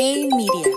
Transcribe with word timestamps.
Hey 0.00 0.28
Media. 0.30 0.76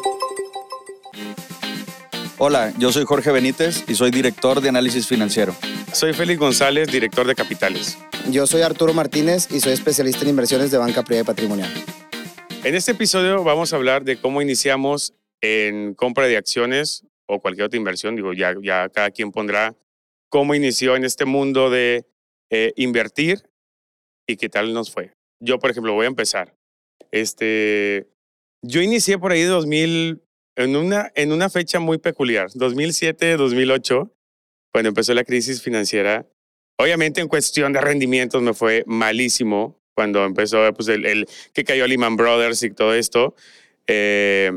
Hola, 2.39 2.73
yo 2.79 2.91
soy 2.91 3.05
Jorge 3.05 3.31
Benítez 3.31 3.87
y 3.87 3.93
soy 3.93 4.09
director 4.09 4.61
de 4.61 4.69
análisis 4.69 5.07
financiero. 5.07 5.55
Soy 5.93 6.13
Félix 6.13 6.39
González, 6.39 6.91
director 6.91 7.27
de 7.27 7.35
capitales. 7.35 7.99
Yo 8.31 8.47
soy 8.47 8.63
Arturo 8.63 8.95
Martínez 8.95 9.47
y 9.51 9.59
soy 9.59 9.73
especialista 9.73 10.23
en 10.23 10.29
inversiones 10.29 10.71
de 10.71 10.79
banca 10.79 11.03
privada 11.03 11.21
y 11.21 11.27
patrimonial. 11.27 11.71
En 12.63 12.73
este 12.73 12.93
episodio 12.93 13.43
vamos 13.43 13.73
a 13.73 13.75
hablar 13.75 14.03
de 14.03 14.17
cómo 14.17 14.41
iniciamos 14.41 15.13
en 15.39 15.93
compra 15.93 16.25
de 16.25 16.37
acciones 16.37 17.05
o 17.27 17.39
cualquier 17.39 17.67
otra 17.67 17.77
inversión. 17.77 18.15
Digo, 18.15 18.33
ya, 18.33 18.55
ya 18.59 18.89
cada 18.89 19.11
quien 19.11 19.31
pondrá 19.31 19.75
cómo 20.29 20.55
inició 20.55 20.95
en 20.95 21.05
este 21.05 21.25
mundo 21.25 21.69
de 21.69 22.07
eh, 22.49 22.73
invertir 22.75 23.43
y 24.25 24.37
qué 24.37 24.49
tal 24.49 24.73
nos 24.73 24.89
fue. 24.89 25.13
Yo, 25.39 25.59
por 25.59 25.69
ejemplo, 25.69 25.93
voy 25.93 26.05
a 26.05 26.09
empezar. 26.09 26.55
Este, 27.11 28.07
yo 28.61 28.81
inicié 28.81 29.17
por 29.17 29.31
ahí 29.31 29.43
2000, 29.43 30.21
en 30.55 30.75
una, 30.75 31.11
en 31.15 31.31
una 31.31 31.49
fecha 31.49 31.79
muy 31.79 31.97
peculiar, 31.97 32.49
2007, 32.53 33.37
2008, 33.37 34.11
cuando 34.71 34.89
empezó 34.89 35.13
la 35.13 35.23
crisis 35.23 35.61
financiera. 35.61 36.27
Obviamente 36.77 37.21
en 37.21 37.27
cuestión 37.27 37.73
de 37.73 37.81
rendimientos 37.81 38.41
me 38.41 38.53
fue 38.53 38.83
malísimo 38.87 39.79
cuando 39.93 40.25
empezó 40.25 40.73
pues, 40.73 40.87
el, 40.87 41.27
que 41.53 41.63
cayó 41.63 41.85
Lehman 41.85 42.15
Brothers 42.15 42.63
y 42.63 42.71
todo 42.71 42.93
esto. 42.93 43.35
Eh, 43.87 44.51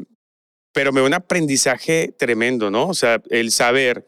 pero 0.72 0.92
me 0.92 1.00
dio 1.00 1.06
un 1.06 1.14
aprendizaje 1.14 2.12
tremendo, 2.16 2.70
¿no? 2.70 2.88
O 2.88 2.94
sea, 2.94 3.22
el 3.30 3.50
saber 3.50 4.04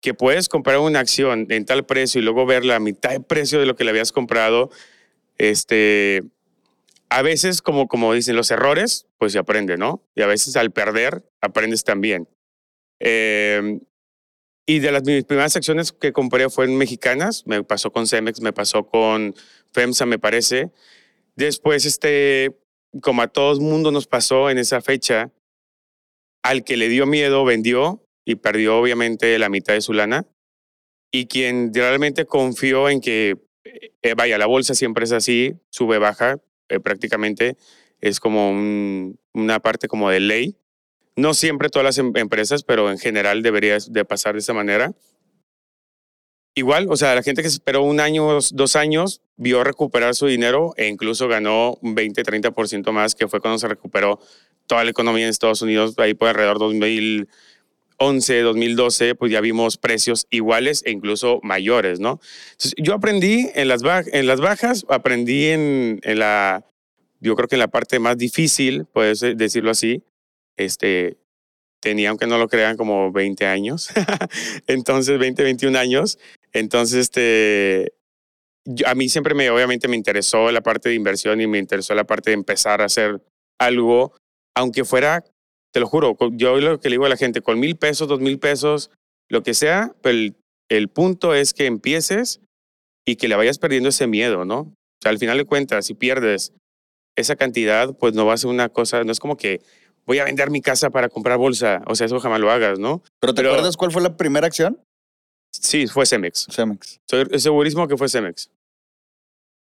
que 0.00 0.14
puedes 0.14 0.48
comprar 0.48 0.78
una 0.78 0.98
acción 0.98 1.46
en 1.48 1.64
tal 1.64 1.86
precio 1.86 2.20
y 2.20 2.24
luego 2.24 2.44
ver 2.44 2.64
la 2.64 2.80
mitad 2.80 3.10
de 3.10 3.20
precio 3.20 3.60
de 3.60 3.66
lo 3.66 3.76
que 3.76 3.84
le 3.84 3.90
habías 3.90 4.10
comprado, 4.10 4.70
este, 5.38 6.24
a 7.12 7.20
veces, 7.20 7.60
como, 7.60 7.88
como 7.88 8.14
dicen, 8.14 8.36
los 8.36 8.50
errores, 8.50 9.06
pues 9.18 9.32
se 9.32 9.38
aprende, 9.38 9.76
¿no? 9.76 10.02
Y 10.14 10.22
a 10.22 10.26
veces 10.26 10.56
al 10.56 10.70
perder, 10.70 11.22
aprendes 11.42 11.84
también. 11.84 12.26
Eh, 13.00 13.80
y 14.64 14.78
de 14.78 14.92
las 14.92 15.04
mis 15.04 15.24
primeras 15.24 15.54
acciones 15.54 15.92
que 15.92 16.14
compré 16.14 16.48
fueron 16.48 16.78
mexicanas, 16.78 17.46
me 17.46 17.62
pasó 17.64 17.92
con 17.92 18.06
Cemex, 18.06 18.40
me 18.40 18.54
pasó 18.54 18.86
con 18.86 19.34
FEMSA, 19.72 20.06
me 20.06 20.18
parece. 20.18 20.70
Después, 21.36 21.84
este, 21.84 22.58
como 23.02 23.20
a 23.20 23.28
todo 23.28 23.52
el 23.52 23.60
mundo 23.60 23.90
nos 23.90 24.06
pasó 24.06 24.48
en 24.48 24.56
esa 24.56 24.80
fecha, 24.80 25.30
al 26.42 26.64
que 26.64 26.78
le 26.78 26.88
dio 26.88 27.04
miedo 27.04 27.44
vendió 27.44 28.08
y 28.24 28.36
perdió 28.36 28.78
obviamente 28.78 29.38
la 29.38 29.50
mitad 29.50 29.74
de 29.74 29.82
su 29.82 29.92
lana. 29.92 30.26
Y 31.10 31.26
quien 31.26 31.74
realmente 31.74 32.24
confió 32.24 32.88
en 32.88 33.02
que, 33.02 33.36
eh, 34.00 34.14
vaya, 34.16 34.38
la 34.38 34.46
bolsa 34.46 34.74
siempre 34.74 35.04
es 35.04 35.12
así, 35.12 35.60
sube, 35.68 35.98
baja, 35.98 36.40
eh, 36.68 36.80
prácticamente 36.80 37.56
es 38.00 38.20
como 38.20 38.50
un, 38.50 39.18
una 39.32 39.60
parte 39.60 39.88
como 39.88 40.10
de 40.10 40.20
ley. 40.20 40.56
No 41.16 41.34
siempre 41.34 41.68
todas 41.68 41.84
las 41.84 41.98
em 41.98 42.12
empresas, 42.16 42.62
pero 42.62 42.90
en 42.90 42.98
general 42.98 43.42
debería 43.42 43.78
de 43.86 44.04
pasar 44.04 44.34
de 44.34 44.40
esa 44.40 44.54
manera. 44.54 44.92
Igual, 46.54 46.86
o 46.90 46.96
sea, 46.96 47.14
la 47.14 47.22
gente 47.22 47.40
que 47.40 47.48
esperó 47.48 47.82
un 47.82 47.98
año, 47.98 48.38
dos 48.52 48.76
años, 48.76 49.22
vio 49.36 49.64
recuperar 49.64 50.14
su 50.14 50.26
dinero 50.26 50.74
e 50.76 50.86
incluso 50.88 51.26
ganó 51.26 51.78
un 51.80 51.94
20, 51.94 52.22
30% 52.22 52.92
más, 52.92 53.14
que 53.14 53.26
fue 53.26 53.40
cuando 53.40 53.58
se 53.58 53.68
recuperó 53.68 54.20
toda 54.66 54.84
la 54.84 54.90
economía 54.90 55.24
en 55.24 55.30
Estados 55.30 55.62
Unidos, 55.62 55.94
ahí 55.96 56.12
por 56.12 56.28
alrededor 56.28 56.58
de 56.58 57.26
2011, 58.02 58.40
2012, 58.40 59.14
pues 59.14 59.32
ya 59.32 59.40
vimos 59.40 59.76
precios 59.76 60.26
iguales 60.30 60.82
e 60.84 60.90
incluso 60.90 61.40
mayores, 61.42 62.00
¿no? 62.00 62.20
Entonces, 62.52 62.74
yo 62.76 62.94
aprendí 62.94 63.48
en 63.54 63.68
las, 63.68 63.82
en 64.12 64.26
las 64.26 64.40
bajas, 64.40 64.84
aprendí 64.88 65.46
en, 65.46 66.00
en 66.02 66.18
la, 66.18 66.64
yo 67.20 67.36
creo 67.36 67.48
que 67.48 67.56
en 67.56 67.60
la 67.60 67.68
parte 67.68 67.98
más 67.98 68.18
difícil, 68.18 68.86
puedes 68.92 69.20
decirlo 69.20 69.70
así, 69.70 70.02
este, 70.56 71.16
tenía, 71.80 72.10
aunque 72.10 72.26
no 72.26 72.38
lo 72.38 72.48
crean, 72.48 72.76
como 72.76 73.12
20 73.12 73.46
años. 73.46 73.90
Entonces, 74.66 75.18
20, 75.18 75.42
21 75.42 75.78
años. 75.78 76.18
Entonces, 76.52 77.00
este, 77.00 77.92
a 78.86 78.94
mí 78.94 79.08
siempre 79.08 79.34
me, 79.34 79.50
obviamente 79.50 79.88
me 79.88 79.96
interesó 79.96 80.50
la 80.52 80.60
parte 80.60 80.88
de 80.88 80.94
inversión 80.94 81.40
y 81.40 81.46
me 81.46 81.58
interesó 81.58 81.94
la 81.94 82.04
parte 82.04 82.30
de 82.30 82.34
empezar 82.34 82.80
a 82.80 82.86
hacer 82.86 83.20
algo, 83.58 84.14
aunque 84.56 84.84
fuera, 84.84 85.24
te 85.72 85.80
lo 85.80 85.86
juro, 85.86 86.16
yo 86.32 86.58
lo 86.58 86.80
que 86.80 86.88
le 86.88 86.94
digo 86.94 87.06
a 87.06 87.08
la 87.08 87.16
gente, 87.16 87.40
con 87.40 87.58
mil 87.58 87.76
pesos, 87.76 88.08
dos 88.08 88.20
mil 88.20 88.38
pesos, 88.38 88.90
lo 89.28 89.42
que 89.42 89.54
sea, 89.54 89.94
pero 90.02 90.16
el, 90.16 90.36
el 90.68 90.88
punto 90.88 91.34
es 91.34 91.54
que 91.54 91.66
empieces 91.66 92.40
y 93.06 93.16
que 93.16 93.28
le 93.28 93.36
vayas 93.36 93.58
perdiendo 93.58 93.88
ese 93.88 94.06
miedo, 94.06 94.44
¿no? 94.44 94.60
O 94.60 94.74
sea, 95.02 95.10
al 95.10 95.18
final 95.18 95.38
de 95.38 95.44
cuentas, 95.44 95.86
si 95.86 95.94
pierdes 95.94 96.52
esa 97.16 97.36
cantidad, 97.36 97.96
pues 97.96 98.14
no 98.14 98.26
va 98.26 98.34
a 98.34 98.36
ser 98.36 98.50
una 98.50 98.68
cosa, 98.68 99.02
no 99.04 99.12
es 99.12 99.18
como 99.18 99.36
que 99.36 99.60
voy 100.06 100.18
a 100.18 100.24
vender 100.24 100.50
mi 100.50 100.60
casa 100.60 100.90
para 100.90 101.08
comprar 101.08 101.38
bolsa. 101.38 101.82
O 101.86 101.94
sea, 101.94 102.06
eso 102.06 102.20
jamás 102.20 102.40
lo 102.40 102.50
hagas, 102.50 102.78
¿no? 102.78 103.02
¿Pero 103.20 103.34
te 103.34 103.40
acuerdas 103.46 103.76
cuál 103.76 103.92
fue 103.92 104.02
la 104.02 104.16
primera 104.16 104.46
acción? 104.46 104.80
Sí, 105.50 105.86
fue 105.86 106.06
Cemex. 106.06 106.46
Cemex. 106.50 107.00
Soy 107.08 107.26
segurísimo 107.38 107.86
que 107.86 107.96
fue 107.96 108.08
Cemex. 108.08 108.50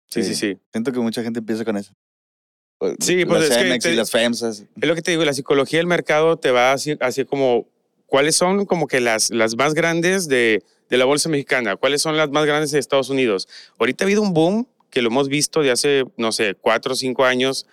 Sí, 0.10 0.24
sí, 0.24 0.36
sí. 0.36 0.58
Siento 0.72 0.92
que 0.92 1.00
mucha 1.00 1.24
gente 1.24 1.40
empieza 1.40 1.66
con 1.66 1.78
eso. 1.78 1.94
Sí, 3.00 3.26
pues 3.26 3.42
las 3.42 3.50
es 3.52 3.56
Cemex 3.58 3.84
que 3.84 3.90
te- 3.90 3.94
y 3.94 3.98
las 3.98 4.12
FEMSAs. 4.12 4.60
es 4.60 4.88
lo 4.88 4.96
que 4.96 5.02
te 5.02 5.12
digo, 5.12 5.26
la 5.26 5.34
psicología 5.34 5.80
del 5.80 5.88
mercado 5.88 6.38
te 6.38 6.52
va 6.52 6.74
así, 6.74 6.96
así 7.00 7.26
como, 7.26 7.68
¿cuáles 8.06 8.36
son 8.36 8.66
como 8.66 8.88
que 8.88 9.00
las, 9.02 9.32
las 9.32 9.56
más 9.56 9.74
grandes 9.74 10.28
de, 10.28 10.64
de 10.90 10.98
la 10.98 11.06
bolsa 11.06 11.28
mexicana? 11.30 11.76
¿Cuáles 11.76 12.02
son 12.02 12.18
las 12.18 12.30
más 12.30 12.46
grandes 12.46 12.72
de 12.72 12.80
Estados 12.80 13.10
Unidos? 13.10 13.48
Ahorita 13.80 14.04
ha 14.04 14.06
habido 14.06 14.22
un 14.22 14.34
boom 14.34 14.68
que 14.92 15.02
lo 15.02 15.10
hemos 15.10 15.28
visto 15.28 15.62
de 15.62 15.72
hace, 15.72 16.04
no 16.18 16.32
sé, 16.32 16.56
cuatro 16.60 16.94
o 16.94 16.96
cinco 16.96 17.26
años 17.26 17.66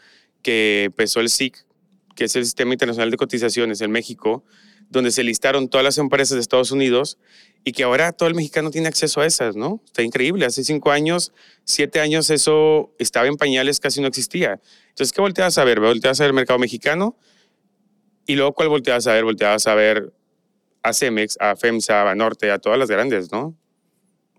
que 0.42 0.84
empezó 0.84 1.20
el 1.20 1.28
SIC, 1.28 1.64
que 2.16 2.24
es 2.24 2.36
el 2.36 2.44
Sistema 2.44 2.72
Internacional 2.72 3.10
de 3.10 3.16
Cotizaciones 3.16 3.80
en 3.82 3.90
México, 3.90 4.44
donde 4.90 5.10
se 5.10 5.22
listaron 5.24 5.68
todas 5.68 5.84
las 5.84 5.98
empresas 5.98 6.34
de 6.36 6.40
Estados 6.40 6.70
Unidos 6.70 7.18
y 7.64 7.72
que 7.72 7.82
ahora 7.82 8.12
todo 8.12 8.28
el 8.28 8.34
mexicano 8.34 8.70
tiene 8.70 8.88
acceso 8.88 9.20
a 9.20 9.26
esas, 9.26 9.56
¿no? 9.56 9.80
Está 9.86 10.02
increíble. 10.02 10.44
Hace 10.44 10.62
cinco 10.64 10.90
años, 10.90 11.32
siete 11.64 12.00
años, 12.00 12.28
eso 12.30 12.92
estaba 12.98 13.26
en 13.26 13.36
pañales, 13.36 13.80
casi 13.80 14.00
no 14.00 14.06
existía. 14.08 14.60
Entonces, 14.94 15.12
¿qué 15.12 15.20
volteabas 15.20 15.58
a 15.58 15.64
ver? 15.64 15.80
Volteabas 15.80 16.20
a 16.20 16.22
ver 16.22 16.30
el 16.30 16.34
mercado 16.34 16.60
mexicano 16.60 17.16
y 18.26 18.36
luego, 18.36 18.52
¿cuál 18.52 18.68
volteabas 18.68 19.08
a 19.08 19.12
ver? 19.12 19.24
Volteabas 19.24 19.66
a 19.66 19.74
ver 19.74 20.12
a 20.84 20.92
Cemex, 20.92 21.36
a 21.40 21.56
FEMSA, 21.56 22.00
a 22.00 22.04
Banorte, 22.04 22.52
a 22.52 22.60
todas 22.60 22.78
las 22.78 22.88
grandes, 22.88 23.32
¿no? 23.32 23.56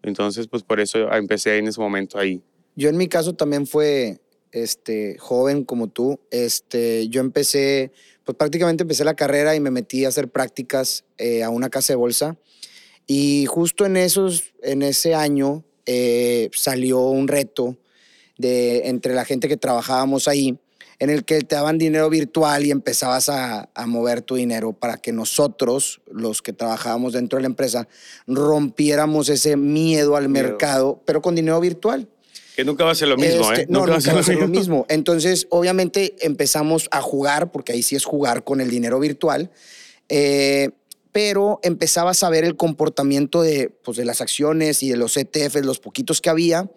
Entonces, 0.01 0.47
pues 0.47 0.63
por 0.63 0.79
eso 0.79 1.11
empecé 1.11 1.57
en 1.57 1.67
ese 1.67 1.81
momento 1.81 2.17
ahí. 2.17 2.41
Yo 2.77 2.87
en 2.87 2.95
mi 2.95 3.09
caso 3.09 3.33
también 3.33 3.67
fue 3.67 4.21
este, 4.53 5.17
joven 5.17 5.65
como 5.65 5.89
tú. 5.89 6.21
Este, 6.31 7.09
yo 7.09 7.19
empecé, 7.19 7.91
pues 8.23 8.37
prácticamente 8.37 8.83
empecé 8.83 9.03
la 9.03 9.15
carrera 9.15 9.57
y 9.57 9.59
me 9.59 9.71
metí 9.71 10.05
a 10.05 10.07
hacer 10.07 10.29
prácticas 10.29 11.03
eh, 11.17 11.43
a 11.43 11.49
una 11.49 11.69
casa 11.69 11.91
de 11.91 11.97
bolsa. 11.97 12.37
Y 13.07 13.45
justo 13.47 13.85
en, 13.85 13.97
esos, 13.97 14.53
en 14.61 14.83
ese 14.83 15.15
año 15.15 15.65
eh, 15.85 16.49
salió 16.53 17.01
un 17.01 17.27
reto 17.27 17.77
de, 18.37 18.87
entre 18.89 19.13
la 19.13 19.25
gente 19.25 19.47
que 19.47 19.57
trabajábamos 19.57 20.27
ahí, 20.27 20.57
en 20.99 21.09
el 21.09 21.25
que 21.25 21.41
te 21.41 21.55
daban 21.55 21.77
dinero 21.77 22.09
virtual 22.09 22.65
y 22.65 22.71
empezabas 22.71 23.27
a, 23.29 23.69
a 23.73 23.85
mover 23.85 24.21
tu 24.21 24.35
dinero 24.35 24.71
para 24.73 24.97
que 24.97 25.11
nosotros, 25.11 26.01
los 26.09 26.41
que 26.41 26.53
trabajábamos 26.53 27.13
dentro 27.13 27.37
de 27.37 27.41
la 27.41 27.47
empresa, 27.47 27.87
rompiéramos 28.27 29.29
ese 29.29 29.57
miedo 29.57 30.15
al 30.15 30.29
Miedo. 30.29 30.47
mercado, 30.47 31.01
pero 31.05 31.21
con 31.21 31.35
dinero 31.35 31.59
virtual. 31.59 32.07
Que 32.55 32.63
nunca 32.63 32.85
va 32.85 32.91
a 32.91 32.95
ser 32.95 33.09
lo 33.09 33.17
mismo, 33.17 33.51
Este, 33.51 33.63
¿eh? 33.63 33.67
No, 33.67 33.85
nunca 33.85 34.13
va 34.13 34.19
a 34.21 34.23
ser 34.23 34.35
lo 34.35 34.47
mismo. 34.47 34.59
mismo. 34.59 34.85
Entonces, 34.89 35.47
obviamente, 35.49 36.15
empezamos 36.21 36.87
a 36.91 37.01
jugar, 37.01 37.51
porque 37.51 37.73
ahí 37.73 37.83
sí 37.83 37.97
es 37.97 38.05
jugar 38.05 38.45
con 38.45 38.61
el 38.61 38.69
dinero 38.69 38.97
virtual, 38.99 39.51
eh, 40.07 40.69
pero 41.11 41.59
empezabas 41.63 42.23
a 42.23 42.29
ver 42.29 42.45
el 42.45 42.55
comportamiento 42.55 43.41
de, 43.41 43.69
pues, 43.83 43.97
de 43.97 44.05
las 44.05 44.21
acciones 44.21 44.83
y 44.83 44.89
de 44.89 44.95
los 44.95 45.17
ETFs, 45.17 45.65
los 45.65 45.79
poquitos 45.79 46.21
que 46.21 46.29
había, 46.29 46.69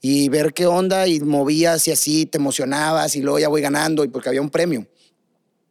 y 0.00 0.28
ver 0.28 0.52
qué 0.52 0.66
onda, 0.66 1.06
y 1.06 1.20
movías 1.20 1.86
y 1.88 1.92
así, 1.92 2.26
te 2.26 2.38
emocionabas, 2.38 3.16
y 3.16 3.22
luego 3.22 3.38
ya 3.38 3.48
voy 3.48 3.62
ganando, 3.62 4.04
y 4.04 4.08
porque 4.08 4.28
había 4.28 4.42
un 4.42 4.50
premio. 4.50 4.86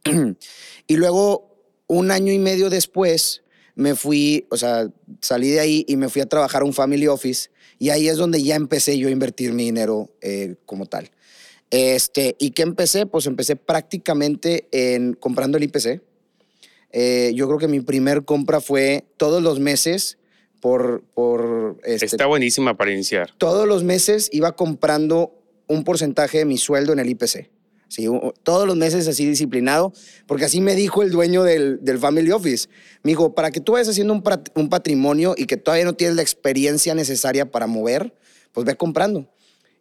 y 0.87 0.95
luego, 0.95 1.55
un 1.87 2.11
año 2.11 2.31
y 2.31 2.39
medio 2.39 2.69
después, 2.69 3.43
me 3.75 3.95
fui, 3.95 4.45
o 4.49 4.57
sea, 4.57 4.87
salí 5.21 5.49
de 5.49 5.59
ahí 5.59 5.85
y 5.87 5.95
me 5.95 6.09
fui 6.09 6.21
a 6.21 6.27
trabajar 6.27 6.61
a 6.61 6.65
un 6.65 6.73
family 6.73 7.07
office 7.07 7.49
y 7.79 7.89
ahí 7.89 8.07
es 8.07 8.17
donde 8.17 8.41
ya 8.41 8.55
empecé 8.55 8.97
yo 8.97 9.07
a 9.07 9.11
invertir 9.11 9.53
mi 9.53 9.63
dinero 9.65 10.11
eh, 10.21 10.55
como 10.65 10.85
tal. 10.85 11.09
Este, 11.71 12.35
¿Y 12.39 12.51
qué 12.51 12.61
empecé? 12.61 13.07
Pues 13.07 13.25
empecé 13.25 13.55
prácticamente 13.55 14.67
en 14.71 15.13
comprando 15.13 15.57
el 15.57 15.63
IPC. 15.63 16.01
Eh, 16.91 17.31
yo 17.33 17.47
creo 17.47 17.57
que 17.57 17.67
mi 17.67 17.81
primer 17.81 18.25
compra 18.25 18.61
fue 18.61 19.05
todos 19.17 19.41
los 19.41 19.59
meses 19.59 20.19
por... 20.63 21.03
por 21.13 21.77
este, 21.83 22.05
Está 22.05 22.25
buenísima 22.25 22.77
para 22.77 22.89
iniciar. 22.89 23.33
todos 23.37 23.67
los 23.67 23.83
meses 23.83 24.29
iba 24.31 24.55
comprando 24.55 25.33
un 25.67 25.83
porcentaje 25.83 26.37
de 26.37 26.45
mi 26.45 26.57
sueldo 26.57 26.93
en 26.93 26.99
el 26.99 27.09
IPC. 27.09 27.49
Sí, 27.89 28.07
todos 28.43 28.65
los 28.65 28.77
meses 28.77 29.05
así 29.09 29.25
disciplinado, 29.25 29.91
porque 30.25 30.45
así 30.45 30.61
me 30.61 30.73
dijo 30.73 31.03
el 31.03 31.11
dueño 31.11 31.43
del, 31.43 31.83
del 31.83 31.99
Family 31.99 32.31
Office. 32.31 32.69
Me 33.03 33.11
dijo, 33.11 33.35
para 33.35 33.51
que 33.51 33.59
tú 33.59 33.73
vayas 33.73 33.89
haciendo 33.89 34.13
un, 34.13 34.23
un 34.55 34.69
patrimonio 34.69 35.35
y 35.37 35.47
que 35.47 35.57
todavía 35.57 35.83
no 35.83 35.93
tienes 35.93 36.15
la 36.15 36.21
experiencia 36.21 36.95
necesaria 36.95 37.51
para 37.51 37.67
mover, 37.67 38.15
pues 38.53 38.65
ve 38.65 38.75
comprando. 38.77 39.29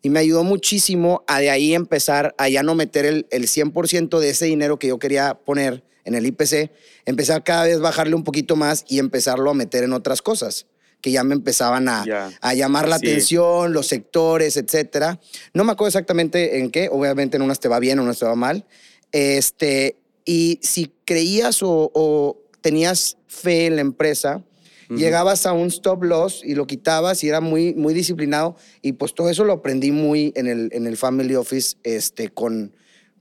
Y 0.02 0.10
me 0.10 0.18
ayudó 0.18 0.42
muchísimo 0.42 1.22
a 1.28 1.38
de 1.38 1.50
ahí 1.50 1.74
empezar 1.74 2.34
a 2.38 2.48
ya 2.48 2.64
no 2.64 2.74
meter 2.74 3.06
el, 3.06 3.26
el 3.30 3.44
100% 3.44 4.18
de 4.18 4.30
ese 4.30 4.46
dinero 4.46 4.80
que 4.80 4.88
yo 4.88 4.98
quería 4.98 5.34
poner 5.34 5.84
en 6.04 6.16
el 6.16 6.26
IPC, 6.26 6.72
empezar 7.06 7.44
cada 7.44 7.66
vez 7.66 7.78
bajarle 7.78 8.16
un 8.16 8.24
poquito 8.24 8.56
más 8.56 8.84
y 8.88 8.98
empezarlo 8.98 9.48
a 9.48 9.54
meter 9.54 9.84
en 9.84 9.92
otras 9.92 10.20
cosas 10.22 10.66
que 11.02 11.10
ya 11.10 11.22
me 11.24 11.34
empezaban 11.34 11.88
a, 11.88 12.04
a 12.40 12.54
llamar 12.54 12.88
la 12.88 12.98
Sí. 12.98 13.08
atención, 13.08 13.72
los 13.74 13.88
sectores, 13.88 14.56
etcétera. 14.56 15.20
No 15.52 15.64
me 15.64 15.72
acuerdo 15.72 15.88
exactamente 15.88 16.58
en 16.60 16.70
qué, 16.70 16.88
obviamente 16.90 17.36
en 17.36 17.42
unas 17.42 17.60
te 17.60 17.68
va 17.68 17.78
bien, 17.80 17.98
en 17.98 18.04
unas 18.04 18.18
te 18.20 18.24
va 18.24 18.36
mal. 18.36 18.64
Este, 19.10 19.96
y 20.24 20.58
si 20.62 20.92
creías 21.04 21.62
o, 21.62 21.90
o 21.92 22.38
tenías 22.60 23.18
fe 23.26 23.66
en 23.66 23.76
la 23.76 23.82
empresa, 23.82 24.42
llegabas 24.88 25.46
a 25.46 25.52
un 25.54 25.68
stop 25.68 26.02
loss 26.04 26.42
y 26.44 26.54
lo 26.54 26.66
quitabas 26.66 27.24
y 27.24 27.28
era 27.28 27.40
muy, 27.40 27.74
muy 27.74 27.94
disciplinado. 27.94 28.56
Y 28.82 28.92
pues 28.92 29.14
todo 29.14 29.30
eso 29.30 29.42
lo 29.44 29.54
aprendí 29.54 29.90
muy 29.90 30.32
en 30.36 30.46
el, 30.46 30.68
en 30.72 30.86
el 30.86 30.96
Family 30.96 31.34
Office 31.34 31.76
este, 31.82 32.28
con, 32.28 32.72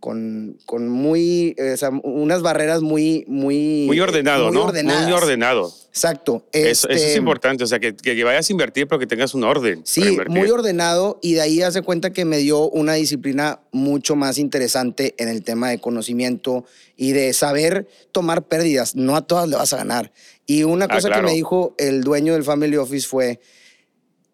con, 0.01 0.57
con 0.65 0.89
muy, 0.89 1.53
eh, 1.57 1.71
o 1.73 1.77
sea, 1.77 1.91
unas 2.03 2.41
barreras 2.41 2.81
muy, 2.81 3.23
muy... 3.27 3.85
Muy 3.87 3.99
ordenado, 4.01 4.47
muy 4.47 4.53
¿no? 4.55 4.63
ordenadas. 4.65 5.03
Muy 5.03 5.13
ordenado. 5.13 5.71
Exacto. 5.89 6.43
Eso, 6.51 6.89
eso 6.89 6.89
es 6.89 7.01
Este, 7.03 7.17
importante, 7.19 7.63
o 7.63 7.67
sea, 7.67 7.79
que, 7.79 7.95
que 7.95 8.21
vayas 8.23 8.49
a 8.49 8.51
invertir, 8.51 8.87
pero 8.87 8.97
que 8.97 9.05
tengas 9.07 9.33
un 9.35 9.43
orden. 9.43 9.81
Sí, 9.85 10.17
muy 10.27 10.49
ordenado 10.49 11.19
y 11.21 11.35
de 11.35 11.41
ahí 11.41 11.61
hace 11.61 11.81
cuenta 11.83 12.09
que 12.09 12.25
me 12.25 12.39
dio 12.39 12.67
una 12.69 12.95
disciplina 12.95 13.59
mucho 13.71 14.15
más 14.15 14.37
interesante 14.39 15.13
en 15.19 15.29
el 15.29 15.43
tema 15.43 15.69
de 15.69 15.77
conocimiento 15.79 16.65
y 16.97 17.11
de 17.11 17.31
saber 17.33 17.87
tomar 18.11 18.43
pérdidas. 18.47 18.95
No 18.95 19.15
a 19.15 19.21
todas 19.21 19.47
le 19.47 19.55
vas 19.55 19.71
a 19.73 19.77
ganar. 19.77 20.11
Y 20.47 20.63
una 20.63 20.85
Ah, 20.85 20.95
cosa 20.95 21.09
claro. 21.09 21.21
que 21.23 21.27
me 21.31 21.35
dijo 21.35 21.75
el 21.77 22.01
dueño 22.03 22.33
del 22.33 22.43
Family 22.43 22.75
Office 22.77 23.07
fue, 23.07 23.39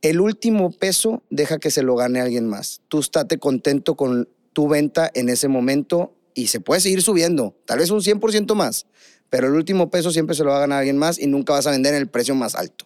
el 0.02 0.22
último 0.22 0.72
peso 0.72 1.24
deja 1.30 1.58
que 1.60 1.72
se 1.72 1.82
lo 1.84 1.96
gane 1.96 2.22
alguien 2.22 2.48
más. 2.48 2.82
Tú 2.88 3.00
estate 3.00 3.38
contento 3.40 3.96
con 3.96 4.30
tu 4.58 4.68
venta 4.68 5.12
en 5.14 5.30
ese 5.30 5.48
momento 5.48 6.16
y 6.34 6.48
se 6.48 6.60
puede 6.60 6.82
seguir 6.82 7.04
subiendo, 7.04 7.56
tal 7.66 7.78
vez 7.78 7.92
un 7.92 8.02
100% 8.02 8.56
más, 8.56 8.88
pero 9.30 9.46
el 9.46 9.54
último 9.54 9.92
peso 9.92 10.10
siempre 10.10 10.36
se 10.36 10.44
lo 10.44 10.50
va 10.50 10.58
a 10.58 10.62
ganar 10.62 10.80
alguien 10.80 10.98
más 10.98 11.20
y 11.20 11.28
nunca 11.28 11.54
vas 11.54 11.68
a 11.68 11.70
vender 11.70 11.94
en 11.94 12.00
el 12.00 12.08
precio 12.08 12.34
más 12.34 12.56
alto. 12.56 12.86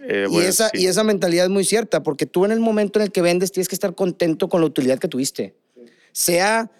Eh, 0.00 0.28
Y, 0.30 0.38
esa, 0.38 0.70
sí. 0.70 0.78
y 0.78 0.86
esa 0.86 1.04
mentalidad 1.04 1.44
es 1.44 1.50
muy 1.50 1.66
cierta, 1.66 2.02
porque 2.02 2.24
tú 2.24 2.46
en 2.46 2.52
el 2.52 2.60
momento 2.60 2.98
en 2.98 3.02
el 3.02 3.12
que 3.12 3.20
vendes 3.20 3.52
tienes 3.52 3.68
que 3.68 3.74
estar 3.74 3.94
contento 3.94 4.48
con 4.48 4.62
la 4.62 4.66
utilidad 4.66 4.98
que 4.98 5.08
tuviste. 5.08 5.54
Sea 6.12 6.70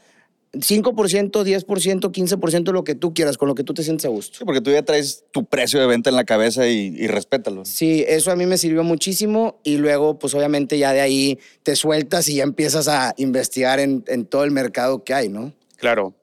5%, 0.52 1.31
10%, 1.31 2.10
15%, 2.12 2.72
lo 2.72 2.84
que 2.84 2.94
tú 2.94 3.14
quieras, 3.14 3.38
con 3.38 3.49
lo 3.49 3.54
que 3.54 3.64
tú 3.64 3.72
te 3.75 3.82
sientes 3.82 4.04
a 4.04 4.08
gusto. 4.08 4.38
Sí, 4.38 4.44
porque 4.44 4.60
tú 4.60 4.70
ya 4.70 4.82
traes 4.82 5.25
tu 5.32 5.44
precio 5.46 5.81
de 5.81 5.87
venta 5.87 6.10
en 6.10 6.16
la 6.16 6.25
cabeza 6.25 6.69
y, 6.69 6.94
y 6.99 7.06
respétalo. 7.06 7.64
Sí, 7.64 8.04
eso 8.06 8.31
a 8.31 8.37
mí 8.37 8.44
me 8.46 8.58
sirvió 8.58 8.82
muchísimo 8.84 9.60
y 9.64 9.78
luego, 9.78 10.19
pues 10.19 10.34
obviamente 10.34 10.78
ya 10.78 10.93
de 10.93 11.00
ahí 11.00 11.38
te 11.62 11.75
sueltas 11.76 12.28
y 12.28 12.37
ya 12.37 12.43
empiezas 12.43 12.88
a 12.88 13.14
investigar 13.16 13.81
en, 13.81 14.04
en 14.08 14.26
todo 14.26 14.44
el 14.44 14.50
mercado 14.50 15.04
que 15.04 15.14
hay, 15.14 15.28
¿no? 15.28 15.52
Claro. 15.76 16.14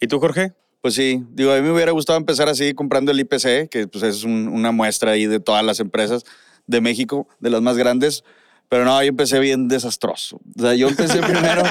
¿Y 0.00 0.06
tú, 0.08 0.18
Jorge? 0.18 0.52
Pues 0.80 0.94
sí, 0.94 1.22
digo, 1.34 1.52
a 1.52 1.56
mí 1.56 1.62
me 1.62 1.72
hubiera 1.72 1.92
gustado 1.92 2.18
empezar 2.18 2.48
así 2.48 2.72
comprando 2.74 3.12
el 3.12 3.20
IPC, 3.20 3.68
que 3.68 3.86
pues 3.86 4.02
es 4.02 4.24
un- 4.24 4.48
una 4.48 4.72
muestra 4.72 5.12
ahí 5.12 5.26
de 5.26 5.38
todas 5.38 5.62
las 5.64 5.78
empresas 5.78 6.24
de 6.66 6.80
México, 6.80 7.28
de 7.38 7.50
las 7.50 7.60
más 7.60 7.76
grandes, 7.76 8.24
pero 8.68 8.84
no, 8.84 9.02
yo 9.02 9.08
empecé 9.08 9.38
bien 9.40 9.68
desastroso. 9.68 10.40
O 10.56 10.60
sea, 10.62 10.74
yo 10.74 10.88
empecé 10.88 11.18
primero, 11.20 11.62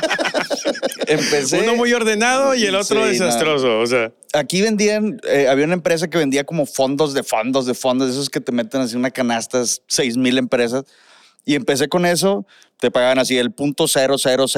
empecé... 1.10 1.62
Uno 1.62 1.76
muy 1.76 1.92
ordenado 1.94 2.56
y 2.56 2.64
el 2.66 2.76
otro 2.76 2.98
Sí, 2.98 3.18
no. 3.20 3.26
desastroso, 3.26 3.80
o 3.80 3.86
sea. 3.88 4.12
Aquí 4.34 4.62
vendían, 4.62 5.20
eh, 5.28 5.48
había 5.50 5.66
una 5.66 5.74
empresa 5.74 6.08
que 6.10 6.18
vendía 6.18 6.44
como 6.44 6.66
fondos 6.66 7.14
de 7.14 7.24
fondos 7.24 7.66
de 7.66 7.74
fondos, 7.74 8.10
esos 8.10 8.30
que 8.30 8.40
te 8.42 8.52
meten 8.52 8.82
así 8.82 8.96
una 8.96 9.12
canasta, 9.12 9.64
6 9.88 10.18
mil 10.18 10.38
empresas. 10.38 10.84
Y 11.46 11.56
empecé 11.56 11.88
con 11.88 12.06
eso, 12.06 12.46
te 12.80 12.92
pagaban 12.92 13.18
así 13.18 13.38
el 13.38 13.52
punto 13.52 13.88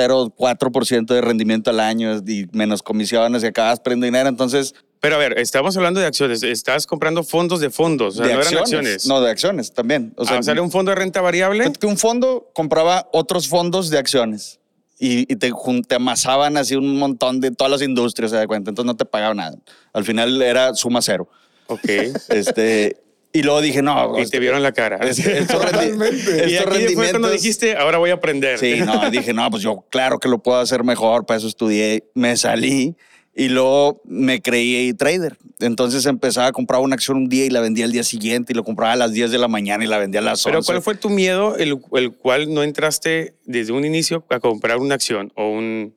0.0004% 0.09 1.05
de 1.13 1.21
rendimiento 1.21 1.69
al 1.69 1.79
año 1.79 2.17
y 2.25 2.47
menos 2.51 2.81
comisiones 2.83 3.43
y 3.43 3.47
acabas 3.47 3.79
perdiendo 3.79 4.05
dinero. 4.05 4.27
Entonces, 4.29 4.73
Pero 4.99 5.15
a 5.15 5.17
ver, 5.19 5.39
estamos 5.39 5.75
hablando 5.77 5.99
de 5.99 6.05
acciones. 6.05 6.43
Estás 6.43 6.85
comprando 6.85 7.23
fondos 7.23 7.59
de 7.59 7.69
fondos, 7.69 8.15
o 8.15 8.17
sea, 8.17 8.27
de 8.27 8.33
no 8.33 8.41
eran 8.41 8.53
acciones. 8.57 8.73
acciones. 8.73 9.05
No, 9.07 9.21
de 9.21 9.31
acciones 9.31 9.73
también. 9.73 10.13
O 10.17 10.25
sea, 10.25 10.37
Ah, 10.37 10.43
¿sale 10.43 10.61
un 10.61 10.69
fondo 10.71 10.91
de 10.91 10.95
renta 10.95 11.21
variable? 11.21 11.71
que 11.79 11.87
un 11.87 11.97
fondo 11.97 12.51
compraba 12.53 13.07
otros 13.13 13.47
fondos 13.47 13.89
de 13.89 13.97
acciones 13.97 14.59
y, 15.03 15.21
y 15.31 15.35
te, 15.35 15.51
te 15.87 15.95
amasaban 15.95 16.57
así 16.57 16.75
un 16.75 16.95
montón 16.99 17.41
de 17.41 17.49
todas 17.49 17.71
las 17.71 17.81
industrias, 17.81 18.29
se 18.29 18.37
da 18.37 18.45
cuenta. 18.45 18.69
Entonces 18.69 18.85
no 18.87 18.95
te 18.95 19.05
pagaban 19.05 19.37
nada. 19.37 19.57
Al 19.93 20.05
final 20.05 20.39
era 20.41 20.75
suma 20.75 21.01
cero. 21.01 21.27
Ok. 21.67 21.89
Este, 22.29 22.97
y 23.33 23.43
luego 23.43 23.61
dije, 23.61 23.81
no, 23.81 24.19
y 24.19 24.25
te 24.29 24.39
vieron 24.39 24.61
la 24.61 24.73
cara. 24.73 24.97
Es- 25.07 25.19
estos 25.19 25.63
rendi- 25.65 26.49
y 26.49 26.57
aquí 26.57 26.93
fue 26.93 27.09
cuando 27.11 27.29
dijiste, 27.29 27.75
ahora 27.77 27.97
voy 27.97 28.09
a 28.09 28.15
aprender. 28.15 28.59
Sí, 28.59 28.75
no, 28.85 29.09
dije, 29.09 29.33
no, 29.33 29.49
pues 29.49 29.63
yo 29.63 29.85
claro 29.89 30.19
que 30.19 30.27
lo 30.29 30.39
puedo 30.39 30.59
hacer 30.59 30.83
mejor, 30.83 31.25
para 31.25 31.37
eso 31.37 31.47
estudié, 31.47 32.03
me 32.13 32.35
salí 32.37 32.95
y 33.35 33.49
luego 33.49 34.01
me 34.05 34.41
creí 34.41 34.93
trader. 34.93 35.37
Entonces 35.59 36.05
empezaba 36.05 36.47
a 36.47 36.51
comprar 36.51 36.81
una 36.81 36.95
acción 36.95 37.17
un 37.17 37.29
día 37.29 37.45
y 37.45 37.49
la 37.49 37.61
vendía 37.61 37.85
al 37.85 37.91
día 37.91 38.03
siguiente 38.03 38.51
y 38.53 38.55
lo 38.55 38.63
compraba 38.63 38.93
a 38.93 38.95
las 38.95 39.13
10 39.13 39.31
de 39.31 39.37
la 39.37 39.47
mañana 39.47 39.83
y 39.83 39.87
la 39.87 39.97
vendía 39.97 40.19
a 40.19 40.23
las 40.23 40.45
11. 40.45 40.49
Pero 40.49 40.63
¿cuál 40.63 40.81
fue 40.81 40.95
tu 40.95 41.09
miedo 41.09 41.55
el, 41.57 41.79
el 41.93 42.11
cual 42.11 42.53
no 42.53 42.63
entraste 42.63 43.35
desde 43.45 43.71
un 43.71 43.85
inicio 43.85 44.25
a 44.29 44.39
comprar 44.39 44.77
una 44.77 44.95
acción 44.95 45.31
o 45.35 45.49
un... 45.49 45.93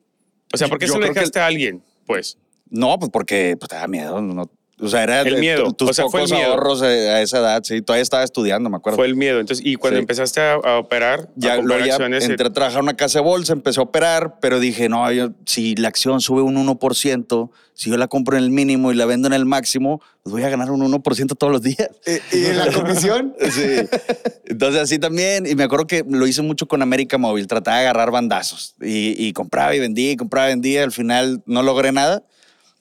O 0.53 0.57
sea, 0.57 0.67
¿por 0.67 0.77
qué 0.77 0.87
Yo 0.87 0.93
se 0.93 0.99
lo 0.99 1.07
que 1.07 1.13
dejaste 1.13 1.39
a 1.39 1.47
alguien? 1.47 1.83
Pues, 2.05 2.37
No, 2.69 2.97
pues 2.99 3.11
porque 3.11 3.57
pues, 3.59 3.69
te 3.69 3.75
da 3.75 3.87
miedo. 3.87 4.21
no- 4.21 4.49
o 4.79 4.87
sea, 4.89 5.03
era 5.03 5.21
El 5.21 5.37
miedo, 5.39 5.71
tus 5.71 5.89
o 5.91 5.93
sea, 5.93 6.09
fue 6.09 6.21
el 6.23 6.27
pocos 6.27 6.37
miedo. 6.39 6.51
ahorros 6.53 6.81
a 6.81 7.21
esa 7.21 7.37
edad, 7.39 7.63
sí. 7.63 7.81
Todavía 7.81 8.03
estaba 8.03 8.23
estudiando, 8.23 8.69
me 8.69 8.75
acuerdo. 8.77 8.97
fue 8.97 9.05
el 9.05 9.15
miedo. 9.15 9.39
Entonces, 9.39 9.65
y 9.65 9.75
cuando 9.75 9.97
Sí. 9.97 10.01
empezaste 10.01 10.41
a, 10.41 10.53
a 10.55 10.79
operar, 10.79 11.29
ya 11.35 11.53
a 11.53 11.55
comprar 11.57 11.85
ya 11.85 11.93
acciones, 11.93 12.25
entré 12.27 12.47
a 12.47 12.51
trabajar 12.51 12.79
en 12.79 12.83
una 12.83 12.95
casa 12.97 13.19
de 13.19 13.25
bolsa, 13.25 13.53
empecé 13.53 13.79
a 13.79 13.83
operar, 13.83 14.39
pero 14.41 14.59
dije, 14.59 14.89
no, 14.89 15.09
yo- 15.13 15.29
si 15.45 15.75
la 15.75 15.87
acción 15.87 16.19
sube 16.19 16.41
un 16.41 16.57
1%, 16.57 17.51
si 17.73 17.89
yo 17.89 17.97
la 17.97 18.07
compro 18.07 18.37
en 18.37 18.43
el 18.43 18.49
mínimo 18.51 18.91
y 18.91 18.95
la 18.95 19.05
vendo 19.05 19.27
en 19.27 19.33
el 19.33 19.45
máximo, 19.45 20.01
pues 20.23 20.31
voy 20.33 20.43
a 20.43 20.49
ganar 20.49 20.71
un 20.71 20.81
1% 20.81 21.35
todos 21.35 21.51
los 21.53 21.61
días. 21.61 21.89
¿Y 22.33 22.45
en 22.45 22.57
la 22.57 22.71
comisión? 22.71 23.33
Sí. 23.51 23.87
Entonces 24.47 24.81
así 24.81 24.99
también, 24.99 25.45
y 25.47 25.55
me 25.55 25.63
acuerdo 25.63 25.87
que 25.87 26.03
lo 26.07 26.27
hice 26.27 26.41
mucho 26.41 26.67
con 26.67 26.81
América 26.81 27.17
Móvil, 27.17 27.47
trataba 27.47 27.77
de 27.77 27.83
agarrar 27.83 28.11
bandazos 28.11 28.75
y, 28.81 29.15
y 29.25 29.33
compraba 29.33 29.75
y 29.75 29.79
vendía 29.79 30.11
y 30.11 30.15
compraba 30.17 30.47
y 30.47 30.51
vendía, 30.51 30.83
al 30.83 30.91
final 30.91 31.41
no 31.45 31.63
logré 31.63 31.91
nada 31.91 32.23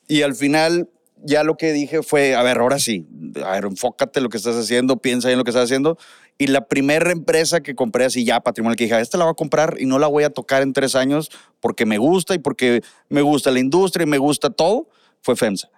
y 0.06 0.22
al 0.22 0.34
final 0.34 0.88
ya 1.24 1.42
lo 1.44 1.56
que 1.56 1.72
dije 1.72 2.02
fue, 2.02 2.34
a 2.34 2.42
ver, 2.42 2.58
ahora 2.58 2.78
sí, 2.78 3.06
a 3.44 3.52
ver, 3.52 3.64
enfócate 3.64 4.18
en 4.20 4.24
lo 4.24 4.28
que 4.30 4.36
estás 4.36 4.56
haciendo, 4.56 4.98
piensa 4.98 5.30
en 5.30 5.38
lo 5.38 5.44
que 5.44 5.50
estás 5.50 5.64
haciendo 5.64 5.98
y 6.38 6.48
la 6.48 6.66
primera 6.66 7.12
empresa 7.12 7.60
que 7.62 7.74
compré 7.74 8.04
así 8.04 8.24
ya 8.24 8.40
patrimonial 8.40 8.76
que 8.76 8.84
dije, 8.84 9.00
esta 9.00 9.18
la 9.18 9.24
voy 9.24 9.32
a 9.32 9.34
comprar 9.34 9.76
y 9.78 9.86
no 9.86 9.98
la 9.98 10.06
voy 10.06 10.24
a 10.24 10.30
tocar 10.30 10.62
en 10.62 10.72
tres 10.72 10.94
años 10.96 11.30
porque 11.60 11.86
me 11.86 11.98
gusta 11.98 12.34
y 12.34 12.38
porque 12.38 12.82
me 13.08 13.22
gusta 13.22 13.50
la 13.50 13.60
industria 13.60 14.04
y 14.04 14.08
me 14.08 14.18
gusta 14.18 14.50
todo, 14.50 14.88
fue 15.22 15.36
FEMSA. 15.36 15.68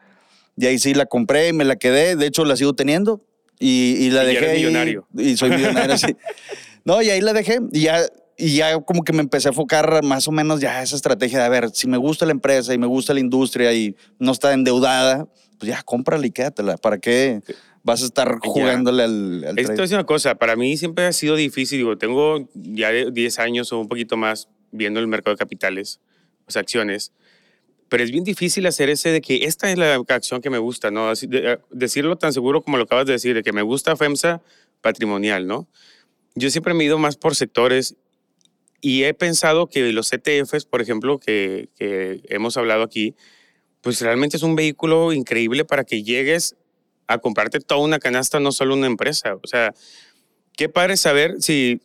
Y 0.56 0.66
ahí 0.66 0.78
sí 0.78 0.94
la 0.94 1.06
compré 1.06 1.48
y 1.48 1.52
me 1.52 1.64
la 1.64 1.76
quedé, 1.76 2.16
de 2.16 2.26
hecho 2.26 2.44
la 2.44 2.56
sigo 2.56 2.74
teniendo 2.74 3.22
y, 3.58 3.96
y 3.98 4.10
la 4.10 4.24
Y 4.24 4.28
dejé. 4.28 4.38
eres 4.46 4.56
millonario. 4.56 5.06
Y 5.16 5.36
soy 5.36 5.50
millonario, 5.50 5.96
sí. 5.98 6.16
No, 6.84 7.02
y 7.02 7.10
ahí 7.10 7.20
la 7.20 7.32
dejé 7.32 7.58
y 7.72 7.80
ya, 7.82 8.00
y 8.36 8.56
ya 8.56 8.78
como 8.80 9.02
que 9.02 9.12
me 9.12 9.20
empecé 9.20 9.48
a 9.48 9.50
enfocar 9.50 10.02
más 10.04 10.28
o 10.28 10.32
menos 10.32 10.60
ya 10.60 10.82
esa 10.82 10.96
estrategia 10.96 11.38
de, 11.38 11.44
a 11.44 11.48
ver, 11.48 11.70
si 11.70 11.88
me 11.88 11.96
gusta 11.96 12.26
la 12.26 12.32
empresa 12.32 12.74
y 12.74 12.78
me 12.78 12.86
gusta 12.86 13.14
la 13.14 13.20
industria 13.20 13.72
y 13.72 13.96
no 14.18 14.32
está 14.32 14.52
endeudada, 14.52 15.26
pues 15.58 15.70
ya 15.70 15.82
cómprala 15.82 16.26
y 16.26 16.30
quédatela. 16.30 16.76
¿Para 16.76 16.98
qué 16.98 17.40
vas 17.82 18.02
a 18.02 18.06
estar 18.06 18.38
jugándole 18.40 19.04
al, 19.04 19.44
al 19.44 19.58
Esto 19.58 19.82
es 19.82 19.92
una 19.92 20.04
cosa, 20.04 20.34
para 20.34 20.56
mí 20.56 20.76
siempre 20.76 21.06
ha 21.06 21.12
sido 21.12 21.36
difícil, 21.36 21.78
digo, 21.78 21.96
tengo 21.96 22.48
ya 22.54 22.90
de 22.90 23.10
10 23.10 23.38
años 23.38 23.72
o 23.72 23.78
un 23.78 23.88
poquito 23.88 24.16
más 24.16 24.48
viendo 24.70 25.00
el 25.00 25.06
mercado 25.06 25.34
de 25.34 25.38
capitales, 25.38 26.00
o 26.46 26.50
sea, 26.50 26.60
acciones, 26.60 27.12
pero 27.88 28.02
es 28.02 28.10
bien 28.10 28.24
difícil 28.24 28.66
hacer 28.66 28.90
ese 28.90 29.10
de 29.10 29.20
que 29.20 29.44
esta 29.44 29.70
es 29.70 29.78
la 29.78 29.94
acción 30.08 30.40
que 30.40 30.50
me 30.50 30.58
gusta, 30.58 30.90
¿no? 30.90 31.12
Decirlo 31.70 32.16
tan 32.16 32.32
seguro 32.32 32.62
como 32.62 32.76
lo 32.76 32.84
acabas 32.84 33.06
de 33.06 33.12
decir, 33.12 33.34
de 33.34 33.42
que 33.42 33.52
me 33.52 33.62
gusta 33.62 33.96
FEMSA 33.96 34.42
patrimonial, 34.80 35.46
¿no? 35.46 35.68
Yo 36.34 36.50
siempre 36.50 36.74
me 36.74 36.82
he 36.82 36.86
ido 36.88 36.98
más 36.98 37.16
por 37.16 37.36
sectores 37.36 37.96
y 38.80 39.04
he 39.04 39.14
pensado 39.14 39.68
que 39.68 39.92
los 39.92 40.12
ETFs, 40.12 40.64
por 40.64 40.80
ejemplo, 40.80 41.18
que, 41.18 41.68
que 41.76 42.20
hemos 42.28 42.56
hablado 42.56 42.82
aquí, 42.82 43.14
pues 43.80 44.00
realmente 44.00 44.36
es 44.36 44.42
un 44.42 44.56
vehículo 44.56 45.12
increíble 45.12 45.64
para 45.64 45.84
que 45.84 46.02
llegues 46.02 46.56
a 47.06 47.18
comprarte 47.18 47.60
toda 47.60 47.80
una 47.80 47.98
canasta, 47.98 48.40
no 48.40 48.52
solo 48.52 48.74
una 48.74 48.86
empresa. 48.86 49.36
O 49.36 49.46
sea, 49.46 49.72
qué 50.56 50.68
padre 50.68 50.96
saber 50.96 51.36
si, 51.40 51.80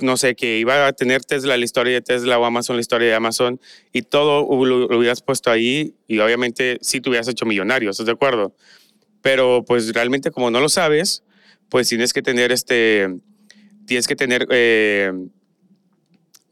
no 0.00 0.16
sé, 0.16 0.34
que 0.34 0.58
iba 0.58 0.86
a 0.86 0.92
tener 0.92 1.24
Tesla 1.24 1.56
la 1.56 1.64
historia 1.64 1.94
de 1.94 2.00
Tesla 2.00 2.38
o 2.38 2.44
Amazon 2.44 2.76
la 2.76 2.80
historia 2.80 3.08
de 3.08 3.14
Amazon 3.14 3.60
y 3.92 4.02
todo 4.02 4.46
lo, 4.64 4.88
lo 4.88 4.98
hubieras 4.98 5.22
puesto 5.22 5.50
ahí 5.50 5.94
y 6.06 6.18
obviamente 6.18 6.78
sí 6.80 7.00
te 7.00 7.10
hubieras 7.10 7.28
hecho 7.28 7.44
millonario, 7.44 7.90
¿estás 7.90 8.06
de 8.06 8.12
acuerdo? 8.12 8.54
Pero 9.20 9.64
pues 9.66 9.92
realmente 9.92 10.30
como 10.30 10.50
no 10.50 10.60
lo 10.60 10.68
sabes, 10.68 11.24
pues 11.68 11.88
tienes 11.88 12.12
que 12.12 12.22
tener 12.22 12.52
este, 12.52 13.08
tienes 13.86 14.06
que 14.06 14.16
tener, 14.16 14.46
eh, 14.50 15.12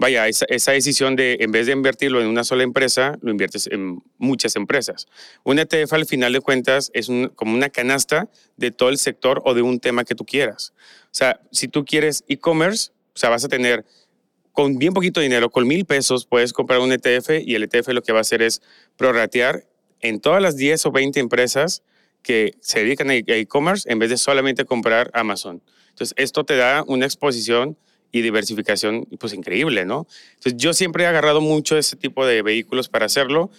vaya, 0.01 0.27
esa, 0.29 0.73
decisión 0.73 1.15
de 1.15 1.37
en 1.41 1.53
vez 1.53 1.67
de 1.67 1.73
invertirlo 1.73 2.23
en 2.23 2.27
una 2.27 2.43
sola 2.43 2.63
empresa, 2.63 3.19
lo 3.21 3.31
inviertes 3.31 3.69
en 3.71 4.03
muchas 4.17 4.57
empresas. 4.57 5.07
Un 5.45 5.59
ETF 5.59 5.93
al 5.93 6.07
final 6.07 6.33
de 6.33 6.41
cuentas 6.41 6.91
es 6.95 7.11
como 7.35 7.55
una 7.55 7.69
canasta 7.69 8.31
de 8.57 8.71
todo 8.71 8.89
el 8.89 8.97
sector 8.97 9.43
o 9.45 9.53
de 9.53 9.61
un 9.61 9.79
tema 9.79 10.05
que 10.05 10.15
tú 10.15 10.25
quieras. 10.25 10.73
O 11.05 11.13
sea, 11.13 11.39
si 11.53 11.69
tú 11.69 11.85
quieres 11.85 12.25
e-commerce, 12.29 12.93
o 13.15 13.19
sea, 13.19 13.29
vas 13.29 13.45
a 13.45 13.49
tener 13.49 13.85
con 14.53 14.79
bien 14.79 14.95
poquito 14.95 15.21
dinero, 15.21 15.51
con 15.51 15.69
mil 15.69 15.85
pesos, 15.85 16.25
puedes 16.25 16.55
comprar 16.55 16.81
un 16.81 16.93
ETF 16.93 17.33
y 17.45 17.55
el 17.55 17.65
ETF 17.65 17.89
lo 17.89 18.03
que 18.03 18.13
va 18.13 18.19
a 18.19 18.23
hacer 18.23 18.41
es 18.41 18.63
prorratear 18.97 19.67
en 20.01 20.19
todas 20.19 20.41
las 20.41 20.57
10 20.57 20.87
o 20.87 20.93
20 20.93 21.21
empresas 21.21 21.83
que 22.23 22.55
se 22.61 22.79
dedican 22.79 23.11
a 23.11 23.15
e-commerce 23.17 23.91
en 23.93 23.99
vez 23.99 24.09
de 24.09 24.17
solamente 24.17 24.65
comprar 24.65 25.11
Amazon. 25.13 25.63
Entonces, 25.91 26.15
esto 26.17 26.45
te 26.45 26.57
da 26.57 26.85
una 26.87 27.05
exposición 27.05 27.77
y 28.13 28.23
diversificación 28.23 29.07
pues 29.19 29.33
increíble, 29.35 29.85
¿no? 29.85 30.07
Entonces, 30.35 30.55
yo 30.57 30.73
siempre 30.73 31.05
he 31.05 31.07
agarrado 31.07 31.41
mucho 31.41 31.77
ese 31.77 31.97
tipo 31.97 32.27
de 32.27 32.43
vehículos 32.43 32.89
para 32.89 33.07
hacerlo 33.07 33.51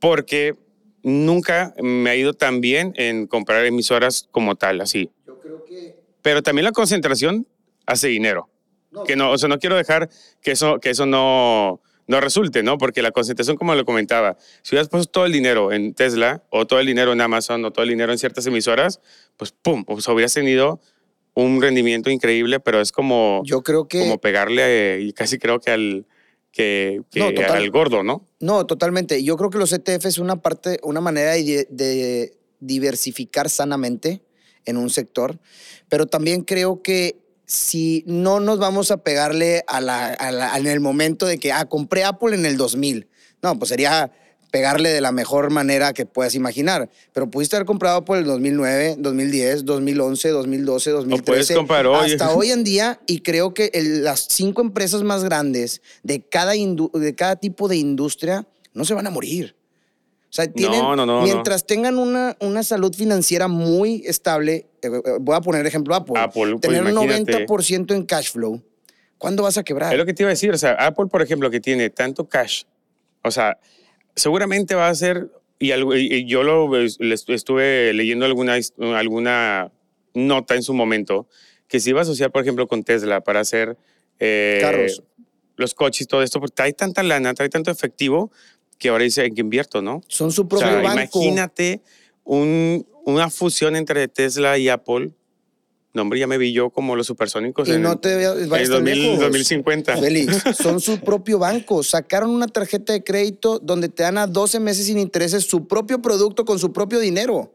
porque 0.00 0.56
nunca 1.02 1.74
me 1.80 2.10
ha 2.10 2.16
ido 2.16 2.34
tan 2.34 2.60
bien 2.60 2.92
en 2.96 3.26
comprar 3.26 3.64
emisoras 3.64 4.28
como 4.30 4.56
tal, 4.56 4.80
así. 4.80 5.10
Yo 5.26 5.38
creo 5.38 5.64
que... 5.64 5.96
Pero 6.22 6.42
también 6.42 6.64
la 6.64 6.72
concentración 6.72 7.46
hace 7.86 8.08
dinero. 8.08 8.48
Que 9.06 9.16
no, 9.16 9.30
o 9.30 9.38
sea, 9.38 9.48
no 9.48 9.58
quiero 9.58 9.76
dejar 9.76 10.10
que 10.42 10.50
eso, 10.50 10.78
que 10.78 10.90
eso 10.90 11.06
no, 11.06 11.80
no 12.06 12.20
resulte, 12.20 12.62
¿no? 12.62 12.78
Porque 12.78 13.00
la 13.00 13.10
concentración, 13.10 13.56
como 13.56 13.74
lo 13.74 13.84
comentaba, 13.84 14.36
si 14.62 14.74
hubieras 14.74 14.88
puesto 14.88 15.10
todo 15.10 15.26
el 15.26 15.32
dinero 15.32 15.72
en 15.72 15.94
Tesla 15.94 16.42
o 16.50 16.66
todo 16.66 16.78
el 16.78 16.86
dinero 16.86 17.12
en 17.12 17.20
Amazon 17.20 17.64
o 17.64 17.70
todo 17.70 17.84
el 17.84 17.88
dinero 17.88 18.12
en 18.12 18.18
ciertas 18.18 18.46
emisoras, 18.46 19.00
pues 19.36 19.52
pum, 19.52 19.84
pues 19.84 20.06
hubieras 20.08 20.34
tenido 20.34 20.80
un 21.34 21.60
rendimiento 21.62 22.10
increíble, 22.10 22.60
pero 22.60 22.80
es 22.80 22.92
como, 22.92 23.42
Yo 23.44 23.62
creo 23.62 23.88
que... 23.88 24.00
como 24.00 24.18
pegarle, 24.20 25.00
y 25.00 25.12
casi 25.12 25.38
creo 25.38 25.60
que 25.60 25.70
al, 25.70 26.06
que, 26.50 27.00
que 27.10 27.20
No, 27.20 27.32
total. 27.32 27.56
al 27.56 27.70
gordo, 27.70 28.02
¿no? 28.02 28.28
No, 28.40 28.66
totalmente. 28.66 29.22
Yo 29.24 29.36
creo 29.36 29.48
que 29.50 29.58
los 29.58 29.72
ETF 29.72 30.04
es 30.06 30.18
una 30.18 30.36
parte, 30.42 30.78
una 30.82 31.00
manera 31.00 31.32
de, 31.32 31.66
de 31.70 32.36
diversificar 32.60 33.48
sanamente 33.48 34.22
en 34.64 34.76
un 34.76 34.90
sector, 34.90 35.38
pero 35.88 36.06
también 36.06 36.42
creo 36.42 36.82
que 36.82 37.16
si 37.46 38.04
no 38.06 38.38
nos 38.40 38.58
vamos 38.58 38.90
a 38.90 38.98
pegarle 39.02 39.62
a 39.66 39.80
la, 39.80 40.06
a 40.08 40.30
la- 40.32 40.56
en 40.56 40.66
el 40.66 40.80
momento 40.80 41.26
de 41.26 41.38
que, 41.38 41.50
ah, 41.52 41.64
compré 41.66 42.04
Apple 42.04 42.34
en 42.34 42.46
el 42.46 42.56
2000. 42.56 43.08
No, 43.42 43.58
pues 43.58 43.70
sería 43.70 44.12
pegarle 44.52 44.90
de 44.90 45.00
la 45.00 45.10
mejor 45.10 45.50
manera 45.50 45.92
que 45.92 46.06
puedas 46.06 46.36
imaginar. 46.36 46.88
Pero 47.12 47.28
pudiste 47.28 47.56
haber 47.56 47.66
comprado 47.66 48.04
en 48.06 48.14
el 48.16 48.24
2009, 48.26 48.96
2010, 48.98 49.64
2011, 49.64 50.28
2012, 50.28 50.90
2013. 50.90 51.22
puedes 51.24 51.50
comprar 51.56 51.86
hoy. 51.86 52.12
Hasta 52.12 52.30
hoy 52.36 52.50
en 52.52 52.62
día, 52.62 53.00
y 53.06 53.20
creo 53.20 53.54
que 53.54 53.70
el- 53.74 54.04
las 54.04 54.26
cinco 54.28 54.60
empresas 54.62 55.02
más 55.02 55.24
grandes 55.24 55.82
de 56.04 56.20
cada, 56.22 56.52
de 56.52 57.14
cada 57.16 57.36
tipo 57.36 57.66
de 57.66 57.78
industria 57.78 58.46
no 58.74 58.84
se 58.84 58.94
van 58.94 59.06
a 59.06 59.10
morir. 59.10 59.56
O 60.24 60.34
sea, 60.34 60.46
tienen, 60.50 60.80
no, 60.80 60.96
no, 60.96 61.04
no. 61.04 61.22
mientras 61.22 61.66
tengan 61.66 61.98
una, 61.98 62.36
una 62.40 62.62
salud 62.62 62.94
financiera 62.94 63.48
muy 63.48 64.02
estable, 64.06 64.66
eh, 64.80 64.88
eh, 64.92 65.00
voy 65.20 65.36
a 65.36 65.40
poner 65.42 65.66
ejemplo 65.66 65.94
Apple, 65.94 66.14
Apple, 66.18 66.52
pues, 66.52 66.60
tener 66.62 66.82
un 66.84 66.90
imagínate. 66.90 67.46
90% 67.46 67.94
en 67.94 68.04
cash 68.06 68.30
flow, 68.32 68.62
¿cuándo 69.18 69.42
vas 69.42 69.58
a 69.58 69.62
quebrar? 69.62 69.92
Es 69.92 69.98
lo 69.98 70.06
que 70.06 70.14
te 70.14 70.22
iba 70.22 70.28
a 70.30 70.32
decir, 70.32 70.50
o 70.50 70.56
sea, 70.56 70.72
Apple, 70.72 71.06
por 71.08 71.20
ejemplo, 71.20 71.50
que 71.50 71.60
tiene 71.60 71.90
tanto 71.90 72.26
cash, 72.26 72.62
o 73.22 73.30
sea, 73.30 73.58
seguramente 74.16 74.74
va 74.74 74.88
a 74.88 74.94
ser, 74.94 75.30
y, 75.58 75.70
algo- 75.72 75.96
y- 75.96 76.26
yo 76.26 76.42
lo 76.42 76.76
estuve 76.76 77.92
leyendo 77.94 78.24
alguna, 78.26 78.58
alguna 78.96 79.70
nota 80.14 80.54
en 80.54 80.62
su 80.62 80.74
momento, 80.74 81.28
que 81.68 81.80
se 81.80 81.90
iba 81.90 82.00
a 82.00 82.02
asociar, 82.02 82.30
por 82.30 82.42
ejemplo, 82.42 82.66
con 82.68 82.82
Tesla 82.84 83.22
para 83.22 83.40
hacer 83.40 83.76
eh, 84.18 84.58
Carros. 84.60 85.02
los 85.56 85.74
coches 85.74 86.02
y 86.02 86.06
todo 86.06 86.22
esto, 86.22 86.38
porque 86.40 86.54
trae 86.54 86.72
tanta 86.72 87.02
lana, 87.02 87.34
trae 87.34 87.48
tanto 87.48 87.70
efectivo, 87.70 88.30
que 88.78 88.88
ahora 88.88 89.04
dice 89.04 89.24
en 89.24 89.34
que 89.34 89.40
invierto, 89.40 89.80
¿no? 89.82 90.02
Son 90.08 90.30
su 90.32 90.42
O 90.42 90.48
propio 90.48 90.68
sea, 90.68 90.80
banco. 90.82 90.92
imagínate 91.22 91.80
un- 92.24 92.86
una 93.04 93.30
fusión 93.30 93.74
entre 93.76 94.06
Tesla 94.08 94.58
y 94.58 94.68
Apple. 94.68 95.10
No, 95.94 96.02
hombre, 96.02 96.18
ya 96.20 96.26
me 96.26 96.38
vi 96.38 96.52
yo 96.54 96.70
como 96.70 96.96
los 96.96 97.06
supersónicos 97.06 97.68
Y 97.68 97.72
en, 97.72 97.82
no 97.82 97.98
te 97.98 98.16
veas- 98.16 98.38
en 98.42 98.48
vayas 98.48 98.68
tan 98.70 98.78
2000, 98.84 99.02
lejos. 99.02 99.20
2050. 99.20 99.96
Félix, 99.98 100.42
son 100.62 100.80
su 100.80 100.98
propio 101.00 101.38
banco. 101.38 101.82
Sacaron 101.82 102.30
una 102.30 102.46
tarjeta 102.48 102.92
de 102.94 103.04
crédito 103.04 103.58
donde 103.58 103.88
te 103.90 104.02
dan 104.02 104.16
a 104.18 104.26
12 104.26 104.58
meses 104.60 104.86
sin 104.86 104.98
intereses 104.98 105.44
su 105.44 105.66
propio 105.68 106.00
producto 106.00 106.44
con 106.46 106.58
su 106.58 106.72
propio 106.72 106.98
dinero. 106.98 107.52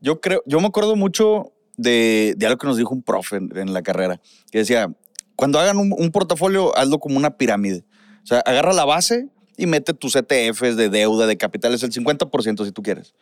Yo 0.00 0.20
creo, 0.20 0.42
yo 0.46 0.60
me 0.60 0.66
acuerdo 0.66 0.96
mucho 0.96 1.52
de, 1.78 2.34
de 2.36 2.46
algo 2.46 2.58
que 2.58 2.66
nos 2.66 2.76
dijo 2.76 2.92
un 2.94 3.02
profe 3.02 3.36
en, 3.36 3.48
en 3.56 3.72
la 3.72 3.82
carrera, 3.82 4.20
que 4.50 4.58
decía, 4.58 4.92
cuando 5.36 5.58
hagan 5.58 5.78
un, 5.78 5.94
un 5.96 6.10
portafolio, 6.10 6.76
hazlo 6.76 6.98
como 6.98 7.16
una 7.16 7.38
pirámide. 7.38 7.84
O 8.22 8.26
sea, 8.26 8.40
agarra 8.40 8.72
la 8.74 8.84
base 8.84 9.28
y 9.56 9.66
mete 9.66 9.94
tus 9.94 10.14
ETFs 10.16 10.76
de 10.76 10.88
deuda, 10.90 11.26
de 11.26 11.36
capitales, 11.38 11.82
el 11.82 11.90
50% 11.92 12.64
si 12.66 12.72
tú 12.72 12.82
quieres. 12.82 13.14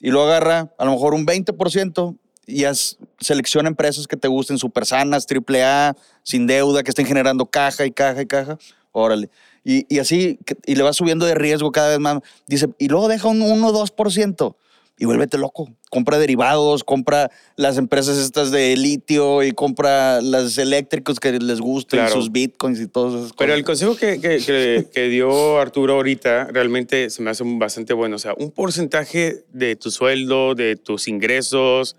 Y 0.00 0.10
luego 0.10 0.28
agarra 0.28 0.72
a 0.78 0.84
lo 0.84 0.92
mejor 0.92 1.14
un 1.14 1.26
20% 1.26 2.16
y 2.46 2.64
haz, 2.64 2.96
selecciona 3.20 3.68
empresas 3.68 4.06
que 4.06 4.16
te 4.16 4.28
gusten, 4.28 4.58
super 4.58 4.86
sanas, 4.86 5.26
triple 5.26 5.64
A, 5.64 5.96
sin 6.22 6.46
deuda, 6.46 6.82
que 6.82 6.90
estén 6.90 7.06
generando 7.06 7.46
caja 7.46 7.84
y 7.86 7.90
caja 7.90 8.22
y 8.22 8.26
caja. 8.26 8.58
Órale. 8.92 9.28
Y, 9.64 9.84
y 9.94 9.98
así, 9.98 10.38
y 10.64 10.76
le 10.76 10.82
vas 10.82 10.96
subiendo 10.96 11.26
de 11.26 11.34
riesgo 11.34 11.72
cada 11.72 11.88
vez 11.90 11.98
más. 11.98 12.20
Dice, 12.46 12.68
y 12.78 12.88
luego 12.88 13.08
deja 13.08 13.28
un 13.28 13.42
1 13.42 13.66
o 13.68 13.72
2% 13.86 14.54
y 14.98 15.04
vuélvete 15.04 15.36
loco. 15.36 15.68
Compra 15.90 16.18
derivados, 16.18 16.82
compra 16.84 17.30
las 17.56 17.76
empresas 17.76 18.16
estas 18.16 18.50
de 18.50 18.74
litio 18.76 19.42
y 19.42 19.50
compra 19.52 20.22
las 20.22 20.56
eléctricos 20.56 21.20
que 21.20 21.32
les 21.32 21.60
gusten, 21.60 21.98
Claro. 22.00 22.14
sus 22.14 22.32
bitcoins 22.32 22.80
y 22.80 22.86
todas 22.86 23.12
esas 23.14 23.32
Pero 23.36 23.48
cosas. 23.52 23.58
el 23.58 23.64
consejo 23.64 23.96
que, 23.96 24.20
que- 24.20 24.38
que- 24.38 24.86
que 24.90 25.08
dio 25.08 25.58
Arturo 25.58 25.94
ahorita 25.94 26.44
realmente 26.52 27.10
se 27.10 27.20
me 27.20 27.30
hace 27.30 27.42
bastante 27.44 27.92
bueno. 27.92 28.16
O 28.16 28.18
sea, 28.18 28.32
un 28.38 28.50
porcentaje 28.52 29.44
de 29.52 29.76
tu 29.76 29.90
sueldo, 29.90 30.54
de 30.54 30.76
tus 30.76 31.08
ingresos, 31.08 31.96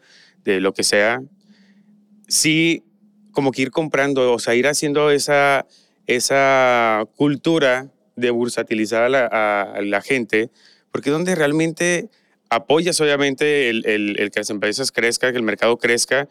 de 0.54 0.62
lo 0.62 0.74
que 0.74 0.84
sea, 0.84 1.22
sí, 2.27 2.84
como 3.32 3.51
que 3.51 3.63
ir 3.63 3.72
comprando, 3.72 4.34
o 4.34 4.39
sea, 4.39 4.56
ir 4.56 4.68
haciendo 4.68 5.12
esa, 5.12 5.66
esa 6.08 7.06
cultura 7.16 7.92
de 8.16 8.32
bursatilizar 8.32 9.04
a 9.04 9.82
la, 9.82 10.01
gente, 10.01 10.50
porque 10.92 11.12
donde 11.12 11.36
realmente 11.36 12.10
apoyas 12.50 13.00
obviamente 13.01 13.70
el 13.70 14.32
que 14.34 14.39
las 14.39 14.50
empresas 14.50 14.92
crezcan, 14.92 15.32
que 15.32 15.38
el 15.38 15.44
mercado 15.44 15.77
crezca 15.77 16.27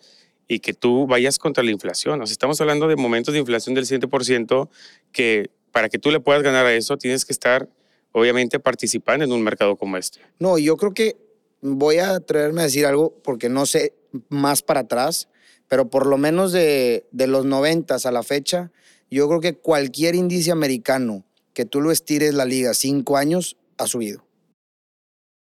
y 0.48 0.60
que 0.60 0.72
tú 0.72 1.06
vayas 1.06 1.38
contra 1.38 1.62
la 1.62 1.70
inflación. 1.70 2.20
O 2.20 2.26
sea, 2.26 2.32
estamos 2.32 2.60
hablando 2.60 2.88
de 2.88 2.96
momentos 2.96 3.34
de 3.34 3.40
inflación 3.40 3.74
del 3.74 3.84
7% 3.84 4.68
que 5.12 5.50
para 5.72 5.88
que 5.88 5.98
tú 5.98 6.10
le 6.10 6.20
puedas 6.20 6.42
ganar 6.42 6.66
a 6.66 6.74
eso 6.74 6.96
tienes 6.96 7.24
que 7.24 7.32
estar 7.32 7.68
obviamente 8.12 8.58
participando 8.58 9.24
en 9.24 9.32
un 9.32 9.42
mercado 9.42 9.76
como 9.76 9.96
este. 9.96 10.20
No, 10.38 10.58
yo 10.58 10.76
creo 10.76 10.94
que 10.94 11.16
voy 11.60 11.98
a 11.98 12.14
atreverme 12.14 12.62
a 12.62 12.64
decir 12.64 12.86
algo 12.86 13.14
porque 13.22 13.48
no 13.48 13.66
sé 13.66 13.92
más 14.28 14.62
para 14.62 14.80
atrás, 14.80 15.28
pero 15.68 15.88
por 15.90 16.06
lo 16.06 16.18
menos 16.18 16.52
de, 16.52 17.06
de 17.12 17.26
los 17.26 17.44
90 17.44 17.96
a 18.02 18.10
la 18.12 18.22
fecha, 18.22 18.70
yo 19.10 19.28
creo 19.28 19.40
que 19.40 19.54
cualquier 19.56 20.14
índice 20.14 20.50
americano 20.50 21.24
que 21.52 21.64
tú 21.64 21.80
lo 21.80 21.90
estires 21.90 22.34
la 22.34 22.44
liga 22.44 22.74
cinco 22.74 23.16
años 23.16 23.56
ha 23.78 23.86
subido. 23.86 24.24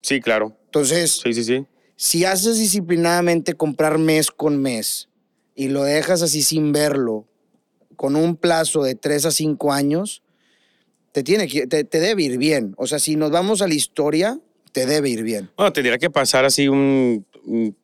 Sí, 0.01 0.19
claro. 0.19 0.57
Entonces, 0.65 1.21
Sí, 1.23 1.33
sí, 1.33 1.43
sí. 1.43 1.65
si 1.95 2.25
haces 2.25 2.57
disciplinadamente 2.57 3.53
comprar 3.53 3.97
mes 3.97 4.31
con 4.31 4.59
mes 4.61 5.09
y 5.55 5.67
lo 5.67 5.83
dejas 5.83 6.21
así 6.21 6.41
sin 6.41 6.71
verlo, 6.71 7.27
con 7.95 8.15
un 8.15 8.35
plazo 8.35 8.81
de 8.83 8.95
3 8.95 9.25
a 9.27 9.31
5 9.31 9.71
años, 9.71 10.23
te, 11.11 11.21
tiene 11.23 11.47
que, 11.47 11.67
te, 11.67 11.83
te 11.83 11.99
debe 11.99 12.23
ir 12.23 12.37
bien. 12.39 12.73
O 12.77 12.87
sea, 12.87 12.97
si 12.97 13.15
nos 13.15 13.29
vamos 13.29 13.61
a 13.61 13.67
la 13.67 13.75
historia, 13.75 14.39
te 14.71 14.87
debe 14.87 15.09
ir 15.09 15.21
bien. 15.21 15.51
Bueno, 15.55 15.71
tendría 15.71 15.99
que 15.99 16.09
pasar 16.09 16.45
así 16.45 16.67
un, 16.67 17.25
un- 17.45 17.75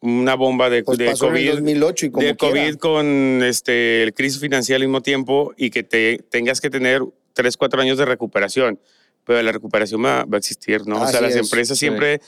una 0.00 0.34
bomba 0.34 0.68
de, 0.70 0.84
Pues 0.84 0.98
de 0.98 1.14
COVID. 1.14 1.50
2008 1.52 2.06
y 2.06 2.10
como 2.10 2.26
de. 2.26 2.36
COVID 2.36 2.74
con 2.76 3.42
este, 3.42 4.02
el 4.02 4.14
crisis 4.14 4.40
financiera 4.40 4.76
al 4.76 4.82
mismo 4.88 5.00
tiempo 5.02 5.54
y 5.56 5.70
que 5.70 5.82
te 5.82 6.18
tengas 6.30 6.60
que 6.60 6.70
tener 6.70 7.02
tres, 7.32 7.56
cuatro 7.56 7.80
años 7.80 7.98
de 7.98 8.04
recuperación. 8.04 8.78
Pero 9.24 9.42
la 9.42 9.50
recuperación 9.52 10.04
va, 10.04 10.24
va 10.24 10.36
a 10.36 10.38
existir, 10.38 10.86
¿no? 10.86 10.96
o 10.96 11.06
sea, 11.06 11.16
Así 11.18 11.22
las 11.24 11.34
es, 11.34 11.40
empresas 11.42 11.76
sí. 11.78 11.86
siempre 11.86 12.20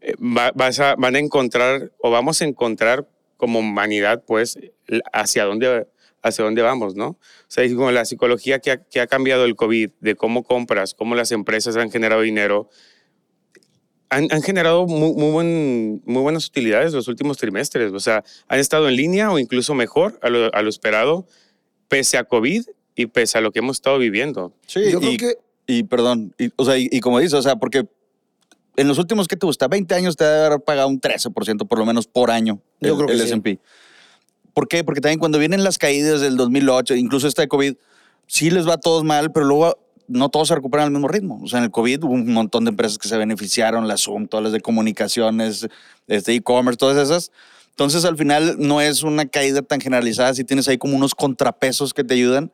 eh, 0.00 0.14
va- 0.20 0.50
vas 0.54 0.80
a- 0.80 0.96
van 0.96 1.14
a 1.14 1.18
encontrar 1.20 1.92
o 1.98 2.10
vamos 2.10 2.40
a 2.42 2.44
encontrar 2.46 3.06
como 3.36 3.60
humanidad, 3.60 4.24
pues, 4.26 4.58
hacia 5.12 5.44
dónde, 5.44 5.86
hacia 6.22 6.44
dónde 6.44 6.60
vamos, 6.62 6.94
¿no? 6.96 7.08
O 7.10 7.18
sea, 7.48 7.64
es 7.64 7.72
como 7.74 7.90
la 7.92 8.04
psicología 8.04 8.58
que 8.58 8.72
ha, 8.72 8.82
que 8.82 9.00
ha 9.00 9.06
cambiado 9.06 9.44
el 9.44 9.54
COVID, 9.56 9.90
de 10.00 10.14
cómo 10.16 10.42
compras, 10.42 10.94
cómo 10.94 11.14
las 11.14 11.30
empresas 11.32 11.76
han 11.76 11.90
generado 11.90 12.22
dinero, 12.22 12.68
han, 14.10 14.26
han 14.30 14.42
generado 14.42 14.86
muy, 14.86 15.12
muy, 15.14 15.30
buen- 15.30 16.02
muy 16.04 16.22
buenas 16.22 16.46
utilidades 16.46 16.92
los 16.92 17.08
últimos 17.08 17.38
trimestres. 17.38 17.92
O 17.92 18.00
sea, 18.00 18.24
han 18.48 18.58
estado 18.58 18.88
en 18.88 18.96
línea 18.96 19.30
o 19.30 19.38
incluso 19.38 19.74
mejor 19.74 20.18
a 20.22 20.28
lo, 20.28 20.52
a 20.54 20.62
lo 20.62 20.68
esperado, 20.68 21.26
pese 21.88 22.18
a 22.18 22.24
COVID 22.24 22.64
y 22.96 23.06
pese 23.06 23.38
a 23.38 23.40
lo 23.40 23.52
que 23.52 23.60
hemos 23.60 23.76
estado 23.76 23.98
viviendo. 23.98 24.52
Sí, 24.66 24.80
Yo 24.90 24.98
creo 25.00 25.12
y, 25.12 25.16
que 25.16 25.34
y 25.66 25.82
perdón, 25.84 26.34
y, 26.38 26.50
o 26.56 26.64
sea, 26.64 26.76
y, 26.76 26.88
y 26.90 27.00
como 27.00 27.18
dices, 27.20 27.34
o 27.34 27.42
sea, 27.42 27.56
porque 27.56 27.86
en 28.76 28.88
los 28.88 28.98
últimos, 28.98 29.28
¿qué 29.28 29.36
te 29.36 29.46
gusta? 29.46 29.68
20 29.68 29.94
años 29.94 30.16
te 30.16 30.24
debe 30.24 30.46
haber 30.46 30.60
pagado 30.60 30.88
un 30.88 31.00
13% 31.00 31.66
por 31.68 31.78
lo 31.78 31.86
menos 31.86 32.06
por 32.06 32.30
año 32.30 32.60
Yo 32.80 32.90
el, 32.92 32.94
creo 32.96 33.06
que 33.06 33.12
el 33.12 33.20
sí. 33.20 33.26
S&P. 33.26 33.58
¿Por 34.54 34.66
qué? 34.66 34.82
Porque 34.82 35.00
también 35.00 35.20
cuando 35.20 35.38
vienen 35.38 35.62
las 35.62 35.78
caídas 35.78 36.20
del 36.20 36.36
2008, 36.36 36.96
incluso 36.96 37.28
esta 37.28 37.42
de 37.42 37.48
COVID, 37.48 37.74
sí 38.26 38.50
les 38.50 38.66
va 38.68 38.74
a 38.74 38.78
todos 38.80 39.04
mal, 39.04 39.30
pero 39.32 39.46
luego 39.46 39.78
no 40.10 40.28
todos 40.28 40.48
se 40.48 40.54
recuperan 40.54 40.86
al 40.86 40.90
mismo 40.92 41.08
ritmo. 41.08 41.40
O 41.42 41.46
sea, 41.48 41.58
en 41.60 41.64
el 41.66 41.70
COVID 41.70 42.04
hubo 42.04 42.12
un 42.12 42.32
montón 42.32 42.64
de 42.64 42.70
empresas 42.70 42.98
que 42.98 43.08
se 43.08 43.16
beneficiaron, 43.16 43.88
las 43.88 44.02
Zoom, 44.02 44.26
todas 44.26 44.44
las 44.44 44.52
de 44.52 44.60
comunicaciones, 44.60 45.66
este 46.06 46.34
e-commerce, 46.34 46.76
todas 46.76 46.96
esas. 47.02 47.32
Entonces, 47.70 48.04
al 48.04 48.16
final 48.16 48.56
no 48.58 48.80
es 48.80 49.02
una 49.02 49.26
caída 49.26 49.62
tan 49.62 49.80
generalizada, 49.80 50.34
si 50.34 50.44
tienes 50.44 50.68
ahí 50.68 50.76
como 50.76 50.96
unos 50.96 51.14
contrapesos 51.14 51.94
que 51.94 52.04
te 52.04 52.14
ayudan, 52.14 52.52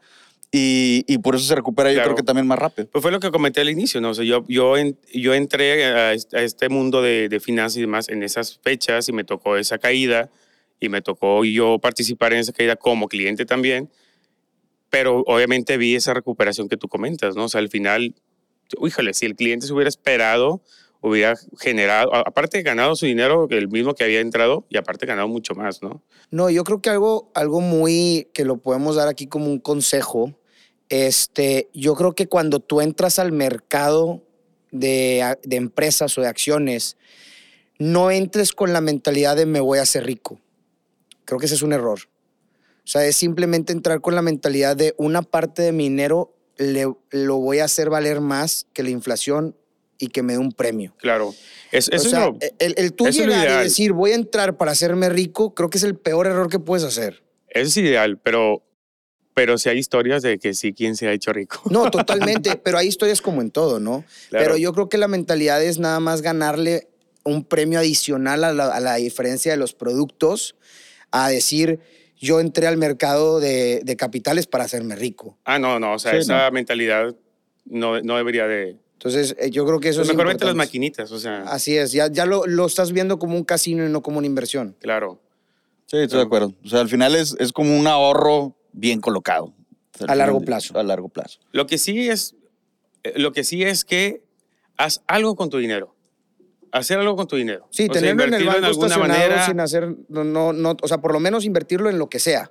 y, 0.53 1.05
y 1.09 1.19
por 1.19 1.35
eso 1.35 1.45
se 1.45 1.55
recupera 1.57 1.91
yo 1.91 1.97
creo 2.05 2.15
que 2.15 2.23
también 2.23 2.47
más 2.47 2.59
rápido. 2.59 2.89
Pues 2.93 3.03
fue 3.03 3.11
lo 3.11 3.19
que 3.19 3.31
comenté 3.33 3.61
al 3.63 3.69
inicio, 3.69 4.01
¿no? 4.01 4.11
O 4.11 4.15
sea, 4.15 4.25
yo, 4.25 4.45
yo, 4.49 4.77
en- 4.77 4.97
yo 5.13 5.35
entré 5.35 5.85
a 5.87 6.13
este, 6.13 6.39
a 6.39 6.43
este 6.43 6.69
mundo 6.69 7.03
de, 7.03 7.29
de 7.29 7.41
finanzas 7.41 7.79
y 7.79 7.81
demás 7.81 8.09
en 8.09 8.23
esas 8.23 8.59
fechas 8.63 9.09
y 9.09 9.13
me 9.13 9.25
tocó 9.25 9.57
esa 9.57 9.79
caída 9.79 10.31
y 10.79 10.89
me 10.89 11.03
tocó 11.03 11.45
yo 11.45 11.79
participar 11.81 12.33
en 12.33 12.39
esa 12.41 12.53
caída 12.53 12.77
como 12.77 13.09
cliente 13.09 13.45
también, 13.45 13.91
pero 14.99 15.23
obviamente 15.26 15.76
vi 15.76 15.95
esa 15.95 16.15
recuperación 16.15 16.71
que 16.71 16.79
tú 16.79 16.88
comentas, 16.88 17.37
¿no? 17.37 17.45
O 17.45 17.49
sea, 17.50 17.61
al 17.61 17.69
final, 17.69 18.15
híjole, 18.83 19.12
si 19.12 19.26
el 19.26 19.37
cliente 19.37 19.67
se 19.67 19.75
hubiera 19.75 19.91
esperado, 19.91 20.62
hubiera 21.03 21.35
generado, 21.59 22.15
aparte 22.15 22.62
ganado 22.62 22.97
su 22.97 23.05
dinero, 23.05 23.47
el 23.50 23.69
mismo 23.69 23.95
que 23.95 24.05
había 24.05 24.21
entrado, 24.21 24.65
y 24.71 24.79
aparte 24.79 25.05
ganado 25.05 25.29
mucho 25.29 25.55
más, 25.55 25.83
¿no? 25.83 26.03
No, 26.31 26.49
yo 26.49 26.65
creo 26.65 26.81
que 26.81 26.88
algo, 26.88 27.31
algo 27.35 27.61
muy 27.61 28.31
que 28.33 28.47
lo 28.47 28.57
podemos 28.57 28.97
dar 28.97 29.09
aquí 29.09 29.26
como 29.26 29.49
un 29.49 29.59
consejo. 29.59 30.33
Este, 30.88 31.69
yo 31.75 31.95
creo 31.95 32.15
que 32.15 32.26
cuando 32.26 32.61
tú 32.61 32.81
entras 32.81 33.19
al 33.19 33.33
mercado 33.33 34.23
de, 34.71 35.37
de 35.43 35.57
empresas 35.57 36.17
o 36.17 36.23
de 36.23 36.29
acciones, 36.29 36.97
no 37.79 38.11
entres 38.11 38.53
con 38.53 38.73
la 38.73 38.81
mentalidad 38.81 39.37
de 39.37 39.45
me 39.45 39.61
voy 39.61 39.79
a 39.79 39.83
hacer 39.83 40.07
rico. 40.07 40.41
Creo 41.26 41.38
que 41.38 41.45
ese 41.45 41.57
es 41.57 41.62
un 41.62 41.75
error. 41.75 41.99
O 42.87 42.88
sea, 42.88 43.05
es 43.05 43.16
simplemente 43.16 43.73
entrar 43.73 44.00
con 44.00 44.14
la 44.14 44.23
mentalidad 44.23 44.76
de 44.76 44.95
una 44.97 45.23
parte 45.23 45.62
de 45.62 45.73
mi 45.73 45.85
dinero 45.85 46.33
le- 46.57 46.95
lo 47.11 47.37
voy 47.38 47.59
a 47.59 47.64
hacer 47.64 47.90
valer 47.90 48.21
más 48.21 48.66
que 48.73 48.83
la 48.85 48.90
inflación 48.90 49.57
y 49.99 50.09
que 50.09 50.23
me 50.23 50.35
dé 50.35 50.38
un 50.38 50.52
premio. 50.52 50.95
Claro. 50.99 51.35
Es, 51.73 51.88
eso 51.88 51.95
o 51.95 51.97
es 51.97 52.11
sea, 52.11 52.21
lo- 52.26 52.38
el, 52.61 52.75
el 52.78 52.93
tú 52.93 53.07
eso 53.09 53.23
es 53.23 53.26
llegar 53.26 53.40
y 53.43 53.49
ideal. 53.49 53.64
decir 53.64 53.93
voy 53.93 54.12
a 54.12 54.14
entrar 54.14 54.57
para 54.57 54.71
hacerme 54.73 55.09
rico, 55.09 55.52
creo 55.55 55.69
que 55.69 55.78
es 55.78 55.85
el 55.85 55.97
peor 55.97 56.26
error 56.28 56.49
que 56.49 56.59
puedes 56.61 56.85
hacer. 56.85 57.25
eso 57.49 57.69
es 57.69 57.76
ideal, 57.78 58.19
pero, 58.19 58.62
pero 59.35 59.59
si 59.59 59.69
hay 59.69 59.78
historias 59.78 60.23
de 60.23 60.38
que 60.38 60.55
sí, 60.55 60.73
¿quién 60.73 60.95
se 60.97 61.09
ha 61.09 61.12
hecho 61.12 61.33
rico? 61.33 61.61
No, 61.71 61.90
totalmente, 61.90 62.57
pero 62.57 62.78
hay 62.78 62.87
historias 62.87 63.21
como 63.21 63.43
en 63.43 63.50
todo, 63.50 63.81
¿no? 63.81 64.05
Claro. 64.31 64.45
Pero 64.45 64.57
yo 64.59 64.73
creo 64.73 64.88
que 64.88 64.97
la 64.99 65.09
mentalidad 65.09 65.62
es 65.62 65.78
nada 65.78 65.99
más 65.99 66.23
ganarle 66.23 66.88
un 67.25 67.43
premio 67.45 67.81
adicional 67.81 68.45
a 68.45 68.52
la, 68.55 68.66
a 68.69 68.78
la 68.81 68.95
diferencia 68.95 69.50
de 69.50 69.59
los 69.59 69.75
productos, 69.75 70.55
a 71.11 71.28
decir, 71.28 71.81
yo 72.19 72.41
entré 72.41 72.67
al 72.67 72.77
mercado 72.77 73.41
de, 73.41 73.81
de 73.85 73.97
capitales 73.97 74.47
para 74.47 74.65
hacerme 74.65 74.97
rico. 74.97 75.37
Ah, 75.45 75.59
no, 75.59 75.79
no, 75.79 75.95
o 75.95 75.99
sea, 75.99 76.13
Sí, 76.13 76.19
esa 76.19 76.51
mentalidad 76.51 77.15
no, 77.65 78.01
no 78.01 78.17
debería 78.17 78.47
de... 78.47 78.77
Entonces, 78.95 79.37
eh, 79.39 79.51
yo 79.51 79.67
creo 79.67 79.79
que 79.79 79.91
eso 79.91 80.01
Pues 80.01 80.09
es 80.11 80.17
mejor 80.17 80.43
las 80.43 80.55
maquinitas, 80.55 81.13
o 81.13 81.19
sea, 81.19 81.43
Así 81.43 81.77
es, 81.77 81.93
ya, 81.93 82.11
ya 82.11 82.25
lo, 82.27 82.47
lo 82.47 82.65
estás 82.67 82.93
viendo 82.93 83.19
como 83.19 83.37
un 83.37 83.45
casino 83.45 83.85
y 83.87 83.91
no 83.91 84.03
como 84.03 84.19
una 84.19 84.27
inversión. 84.27 84.77
claro. 84.81 85.21
Sí, 85.89 85.99
estoy 85.99 86.19
de 86.19 86.25
acuerdo. 86.25 86.53
O 86.65 86.69
sea, 86.69 86.81
al 86.81 86.89
final 86.89 87.15
es, 87.15 87.37
es 87.39 87.53
como 87.53 87.79
un 87.79 87.87
ahorro 87.87 88.57
bien 88.73 89.01
colocado. 89.01 89.45
O 89.95 89.99
sea, 89.99 90.07
al 90.07 90.11
A 90.11 90.15
largo 90.17 90.41
final- 90.41 90.47
plazo. 90.47 90.77
A 90.79 90.83
largo 90.83 91.09
plazo. 91.09 91.39
Lo 91.53 91.67
que 91.69 91.79
sí 91.79 92.09
es, 92.09 92.35
eh, 93.05 93.13
lo 93.17 93.31
que 93.33 93.45
sí 93.45 93.63
es 93.63 93.85
que 93.85 94.25
haz 94.77 95.03
algo 95.07 95.37
con 95.37 95.49
tu 95.49 95.59
dinero. 95.59 95.95
Hacer 96.76 96.99
algo 96.99 97.16
con 97.16 97.26
tu 97.26 97.37
dinero. 97.37 97.66
Sí, 97.71 97.87
O 97.88 97.92
sea, 97.92 98.00
tenerlo 98.02 98.25
en 98.25 98.35
el 98.35 98.47
banco 98.47 98.66
estacionado 98.66 99.00
manera. 99.00 99.47
sin 99.47 99.61
hacer, 99.61 99.95
no, 100.09 100.25
no, 100.52 100.76
o 100.83 100.88
sea, 100.88 100.99
por 100.99 101.12
lo 101.12 101.21
menos 101.21 101.45
invertirlo 101.45 101.88
en 101.90 101.99
lo 101.99 102.09
que 102.09 102.18
sea. 102.18 102.50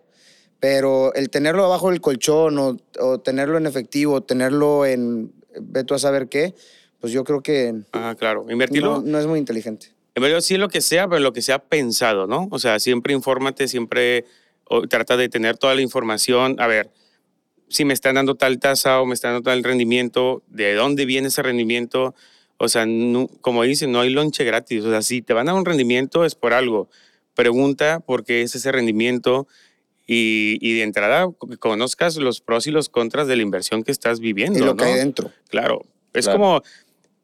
Pero 0.59 1.13
el 1.13 1.29
tenerlo 1.29 1.65
abajo 1.65 1.89
del 1.91 2.01
colchón 2.01 2.57
o, 2.57 2.77
o 2.99 3.19
tenerlo 3.19 3.57
en 3.57 3.67
efectivo, 3.67 4.21
tenerlo 4.21 4.85
en, 4.85 5.31
ve 5.59 5.83
tú 5.83 5.93
a 5.93 5.99
saber 5.99 6.27
qué, 6.29 6.55
pues 6.99 7.11
yo 7.13 7.23
creo 7.23 7.41
que 7.41 7.75
Ah, 7.91 8.15
claro. 8.17 8.45
Invertirlo. 8.49 9.01
no, 9.01 9.01
no 9.01 9.19
es 9.19 9.27
muy 9.27 9.37
inteligente. 9.37 9.87
En 10.15 10.23
verdad, 10.23 10.39
sí 10.39 10.55
lo 10.57 10.69
que 10.69 10.79
sea, 10.81 11.07
pero 11.09 11.19
lo 11.19 11.33
que 11.33 11.41
sea 11.41 11.59
pensado, 11.59 12.25
¿no? 12.25 12.47
O 12.51 12.57
sea, 12.57 12.79
siempre 12.79 13.13
infórmate, 13.13 13.67
siempre 13.67 14.25
trata 14.89 15.17
de 15.17 15.27
tener 15.29 15.57
toda 15.57 15.75
la 15.75 15.81
información. 15.81 16.55
A 16.59 16.67
ver, 16.67 16.89
si 17.67 17.83
me 17.83 17.93
están 17.93 18.15
dando 18.15 18.35
tal 18.35 18.57
tasa 18.59 19.01
o 19.01 19.05
me 19.05 19.13
están 19.13 19.33
dando 19.33 19.49
tal 19.51 19.61
rendimiento, 19.63 20.41
¿de 20.47 20.73
dónde 20.73 21.05
viene 21.05 21.27
ese 21.27 21.43
rendimiento? 21.43 22.15
O 22.57 22.67
sea, 22.69 22.85
no- 22.85 23.27
como 23.41 23.63
dicen, 23.63 23.91
no 23.91 23.99
hay 24.01 24.09
lonche 24.09 24.43
gratis. 24.43 24.83
O 24.83 24.89
sea, 24.89 25.01
si 25.01 25.21
te 25.21 25.33
van 25.33 25.47
a 25.49 25.51
dar 25.51 25.59
un 25.59 25.65
rendimiento 25.65 26.25
es 26.25 26.35
por 26.35 26.53
algo. 26.53 26.89
Pregunta 27.33 27.99
por 27.99 28.23
qué 28.23 28.41
es 28.43 28.55
ese 28.55 28.71
rendimiento 28.71 29.47
y, 30.07 30.57
y 30.61 30.77
de 30.77 30.83
entrada 30.83 31.27
que 31.49 31.57
conozcas 31.57 32.15
los 32.17 32.39
pros 32.41 32.67
y 32.67 32.71
los 32.71 32.87
contras 32.89 33.27
de 33.27 33.35
la 33.35 33.41
inversión 33.41 33.83
que 33.83 33.91
estás 33.91 34.19
viviendo. 34.19 34.59
Y 34.59 34.61
lo 34.63 34.75
que 34.75 34.85
¿no? 34.85 34.91
hay 34.91 34.97
dentro. 34.97 35.31
Claro, 35.49 35.81
es 36.13 36.25
Claro. 36.25 36.39
como 36.39 36.61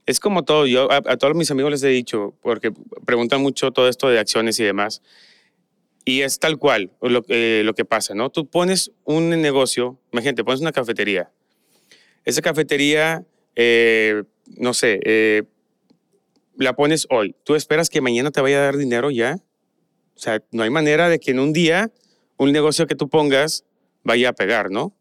es 0.08 0.20
como 0.20 0.44
todo. 0.44 0.66
Yo 0.68 0.92
a, 0.92 0.98
a 0.98 1.18
todos 1.18 1.36
mis 1.36 1.50
amigos 1.52 1.72
les 1.72 1.84
he 1.84 1.88
dicho 1.90 2.34
porque 2.42 2.74
preguntan 3.06 3.42
mucho 3.42 3.72
todo 3.72 3.88
esto 3.88 4.10
de 4.10 4.20
acciones 4.20 4.60
y 4.60 4.64
demás. 4.64 5.02
Y 6.04 6.22
es 6.22 6.40
tal 6.40 6.58
cual 6.58 6.92
lo, 7.02 7.22
que- 7.22 7.62
lo 7.64 7.74
que 7.76 7.86
pasa, 7.86 8.16
¿no? 8.16 8.32
Tú 8.32 8.48
pones 8.48 8.92
un 9.06 9.30
negocio, 9.30 10.00
imagínate, 10.12 10.44
pones 10.44 10.60
una 10.60 10.72
cafetería. 10.72 11.32
Esa 12.26 12.42
cafetería, 12.42 13.24
eh, 13.56 14.24
no 14.58 14.74
sé, 14.74 15.00
eh, 15.04 15.44
la 16.58 16.76
pones 16.76 17.08
hoy. 17.10 17.36
¿Tú 17.44 17.56
esperas 17.56 17.90
que 17.90 18.02
mañana 18.02 18.32
te 18.32 18.42
vaya 18.42 18.58
a 18.60 18.62
dar 18.66 18.78
dinero 18.78 19.10
ya? 19.12 19.38
O 20.16 20.20
sea, 20.20 20.44
no 20.52 20.64
hay 20.64 20.70
manera 20.70 21.10
de 21.10 21.20
que 21.20 21.32
en 21.32 21.40
un 21.40 21.54
día 21.54 21.92
un 22.38 22.52
negocio 22.52 22.88
que 22.88 22.96
tú 22.96 23.10
pongas 23.10 23.64
vaya 24.04 24.30
a 24.30 24.34
pegar, 24.34 24.70
¿no? 24.72 24.96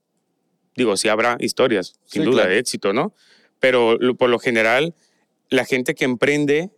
Digo, 0.77 0.97
sí 0.97 1.09
habrá 1.09 1.37
historias, 1.41 1.95
sin 2.07 2.23
Sí, 2.23 2.27
duda, 2.27 2.43
claro. 2.43 2.51
de 2.53 2.59
éxito, 2.59 2.93
¿no? 2.93 3.15
Pero 3.59 3.97
lo- 3.99 4.15
por 4.17 4.31
lo 4.31 4.39
general, 4.39 4.95
la 5.51 5.65
gente 5.65 5.95
que 5.95 6.05
emprende 6.05 6.71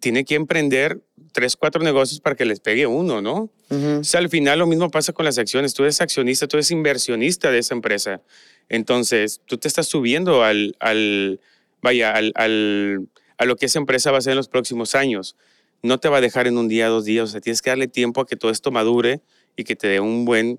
tiene 0.00 0.24
que 0.24 0.34
emprender 0.34 1.00
tres, 1.32 1.56
cuatro 1.56 1.82
negocios 1.82 2.20
para 2.20 2.34
que 2.36 2.44
les 2.44 2.60
pegue 2.60 2.86
uno, 2.86 3.20
¿no? 3.22 3.50
Ujú. 3.70 4.00
O 4.00 4.04
sea, 4.04 4.20
al 4.20 4.28
final 4.28 4.58
lo 4.58 4.66
mismo 4.66 4.90
pasa 4.90 5.12
con 5.12 5.24
las 5.24 5.38
acciones. 5.38 5.74
Tú 5.74 5.82
eres 5.84 6.00
accionista, 6.00 6.46
tú 6.48 6.56
eres 6.56 6.70
inversionista 6.70 7.50
de 7.50 7.58
esa 7.58 7.74
empresa. 7.74 8.22
Entonces, 8.68 9.40
tú 9.46 9.56
te 9.58 9.68
estás 9.68 9.86
subiendo 9.86 10.42
al, 10.42 10.76
al 10.80 11.40
vaya, 11.86 12.12
al, 12.12 13.08
a 13.38 13.44
lo 13.44 13.56
que 13.56 13.66
esa 13.66 13.78
empresa 13.78 14.10
va 14.10 14.16
a 14.16 14.18
hacer 14.18 14.32
en 14.32 14.36
los 14.36 14.48
próximos 14.48 14.94
años. 14.94 15.36
No 15.82 15.98
te 15.98 16.08
va 16.08 16.18
a 16.18 16.20
dejar 16.20 16.46
en 16.46 16.58
un 16.58 16.68
día, 16.68 16.88
dos 16.88 17.04
días. 17.04 17.28
O 17.28 17.32
sea, 17.32 17.40
tienes 17.40 17.62
que 17.62 17.70
darle 17.70 17.86
tiempo 17.86 18.20
a 18.20 18.26
que 18.26 18.36
todo 18.36 18.50
esto 18.50 18.70
madure 18.72 19.20
y 19.56 19.64
que 19.64 19.76
te 19.76 19.86
dé 19.86 20.00
un 20.00 20.24
buen 20.24 20.58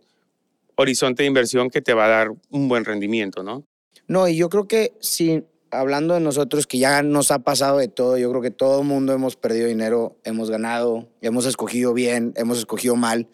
horizonte 0.75 1.23
de 1.23 1.27
inversión 1.27 1.69
que 1.69 1.81
te 1.81 1.93
va 1.93 2.05
a 2.05 2.09
dar 2.09 2.31
un 2.49 2.69
buen 2.69 2.85
rendimiento, 2.85 3.43
¿no? 3.43 3.65
No, 4.07 4.27
y 4.27 4.37
yo 4.37 4.47
creo 4.47 4.67
que 4.67 4.93
si 5.01 5.43
hablando 5.69 6.13
de 6.13 6.21
nosotros, 6.21 6.65
que 6.65 6.77
ya 6.77 7.03
nos 7.03 7.31
ha 7.31 7.39
pasado 7.39 7.79
de 7.79 7.89
todo, 7.89 8.17
yo 8.17 8.29
creo 8.29 8.41
que 8.41 8.51
todo 8.51 8.81
el 8.81 8.87
mundo 8.87 9.11
hemos 9.11 9.35
perdido 9.35 9.67
dinero, 9.67 10.17
hemos 10.23 10.49
ganado, 10.49 11.09
hemos 11.21 11.45
escogido 11.45 11.93
bien, 11.93 12.33
hemos 12.37 12.59
escogido 12.59 12.95
mal. 12.95 13.27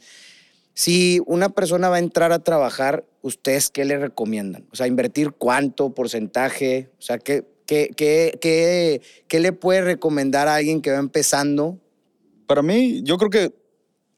Si 0.74 1.22
una 1.28 1.50
persona 1.50 1.90
va 1.90 1.98
a 1.98 2.00
entrar 2.00 2.32
a 2.32 2.44
trabajar, 2.44 3.06
¿ustedes 3.22 3.70
qué 3.70 3.86
le 3.86 4.00
recomiendan? 4.00 4.66
O 4.72 4.76
sea, 4.76 4.88
invertir 4.88 5.34
cuánto, 5.34 5.94
porcentaje, 5.94 6.90
o 6.98 7.02
sea, 7.02 7.20
¿qué, 7.20 7.46
qué, 7.66 7.92
qué, 7.96 8.38
qué, 8.42 9.02
qué 9.28 9.40
le 9.40 9.54
puede 9.54 9.82
recomendar 9.82 10.48
a 10.48 10.56
alguien 10.56 10.82
que 10.82 10.92
va 10.92 11.00
empezando? 11.00 11.80
Para 12.48 12.62
mí, 12.62 13.02
yo 13.04 13.18
creo 13.18 13.30
que 13.30 13.64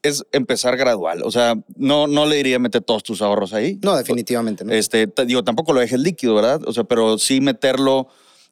es 0.02 0.24
empezar 0.32 0.76
gradual. 0.76 1.22
O 1.24 1.30
sea, 1.30 1.54
no, 1.76 2.06
no 2.06 2.26
le 2.26 2.36
diría 2.36 2.58
meter 2.58 2.82
todos 2.82 3.02
tus 3.02 3.22
ahorros 3.22 3.52
ahí. 3.52 3.78
No, 3.82 3.96
definitivamente, 3.96 4.64
¿no? 4.64 4.72
Este, 4.72 5.08
digo, 5.26 5.42
tampoco 5.44 5.72
lo 5.72 5.80
dejes 5.80 6.00
líquido, 6.00 6.34
¿verdad? 6.34 6.60
O 6.66 6.72
sea, 6.72 6.84
pero 6.84 7.18
sí 7.18 7.40
meterlo 7.40 8.08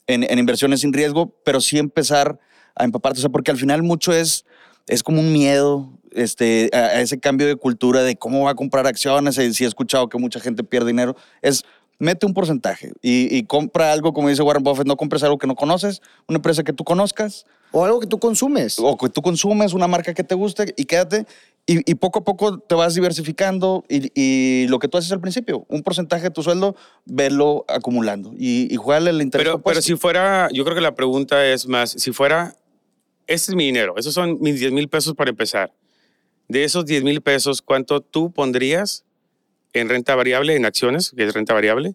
en, 0.07 0.25
en 0.25 0.39
inversiones 0.39 0.81
sin 0.81 0.93
riesgo, 0.93 1.35
pero 1.45 1.61
sí 1.61 1.79
empezar 1.79 2.39
a 2.75 2.85
empaparte. 2.85 3.19
O 3.19 3.23
sea, 3.23 3.31
porque 3.31 3.51
al 3.51 3.57
final 3.57 3.83
mucho 3.83 4.13
es, 4.13 4.45
es 4.87 5.03
como 5.03 5.21
un 5.21 5.33
miedo 5.33 5.93
este, 6.13 6.71
a, 6.73 6.79
a 6.79 7.01
ese 7.01 7.21
cambio 7.21 7.47
de 7.47 7.57
cultura 7.57 8.03
de 8.03 8.17
cómo 8.17 8.45
va 8.45 8.53
a 8.53 8.57
comprar 8.57 8.87
acciones. 8.87 9.39
Y 9.39 9.55
sí 9.55 9.65
he 9.65 9.69
escuchado 9.69 10.09
que 10.09 10.19
mucha 10.19 10.41
gente 10.41 10.65
pierde 10.65 10.89
dinero. 10.89 11.17
Es 11.43 11.65
mete 12.05 12.27
un 12.27 12.35
porcentaje 12.35 12.93
y, 13.03 13.35
y 13.35 13.45
compra 13.45 13.93
algo, 13.93 14.13
como 14.13 14.29
dice 14.29 14.43
Warren 14.43 14.63
Buffett, 14.63 14.87
no 14.87 14.97
compres 14.97 15.23
algo 15.23 15.39
que 15.39 15.47
no 15.47 15.55
conoces, 15.55 16.03
una 16.29 16.37
empresa 16.37 16.63
que 16.63 16.73
tú 16.73 16.85
conozcas 16.85 17.47
O 17.73 17.85
algo 17.85 17.99
que 17.99 18.07
tú 18.07 18.19
consumes. 18.19 18.79
o 18.79 18.97
que 18.97 19.09
tú 19.09 19.23
consumes, 19.23 19.73
una 19.73 19.89
marca 19.89 20.13
que 20.15 20.23
te 20.23 20.35
guste 20.35 20.75
y 20.77 20.85
quédate. 20.85 21.27
Y, 21.67 21.91
y 21.91 21.95
poco 21.95 22.19
a 22.19 22.25
poco 22.25 22.59
te 22.59 22.75
vas 22.75 22.95
diversificando 22.95 23.85
y, 23.89 24.11
y 24.15 24.67
lo 24.69 24.79
que 24.79 24.87
tú 24.87 24.99
haces 24.99 25.11
al 25.13 25.21
principio, 25.21 25.65
un 25.69 25.83
porcentaje 25.83 26.25
de 26.25 26.31
tu 26.31 26.43
sueldo, 26.43 26.77
verlo 27.07 27.65
acumulando 27.69 28.35
y, 28.37 28.69
y 28.71 28.77
jugarle 28.77 29.09
el 29.11 29.23
interés 29.23 29.47
Pero, 29.47 29.63
pero 29.63 29.81
si 29.81 29.97
fuera, 29.97 30.51
yo 30.53 30.63
creo 30.65 30.75
que 30.77 30.83
la 30.83 30.95
pregunta 30.95 31.43
es 31.47 31.67
más, 31.67 31.91
si 31.91 32.13
fuera, 32.13 32.55
este 33.27 33.53
es 33.53 33.57
mi 33.57 33.65
dinero, 33.65 33.95
esos 33.97 34.13
son 34.13 34.39
mis 34.43 34.61
10 34.61 34.73
mil 34.73 34.89
pesos 34.89 35.15
para 35.15 35.31
empezar. 35.31 35.73
De 36.49 36.65
esos 36.65 36.85
10 36.85 37.03
mil 37.03 37.23
pesos, 37.23 37.63
¿cuánto 37.63 38.03
tú 38.03 38.31
pondrías 38.31 39.05
en 39.75 39.89
renta 39.89 40.15
variable, 40.15 40.57
en 40.57 40.65
acciones, 40.65 41.13
que 41.17 41.25
es 41.25 41.35
renta 41.35 41.53
variable? 41.55 41.95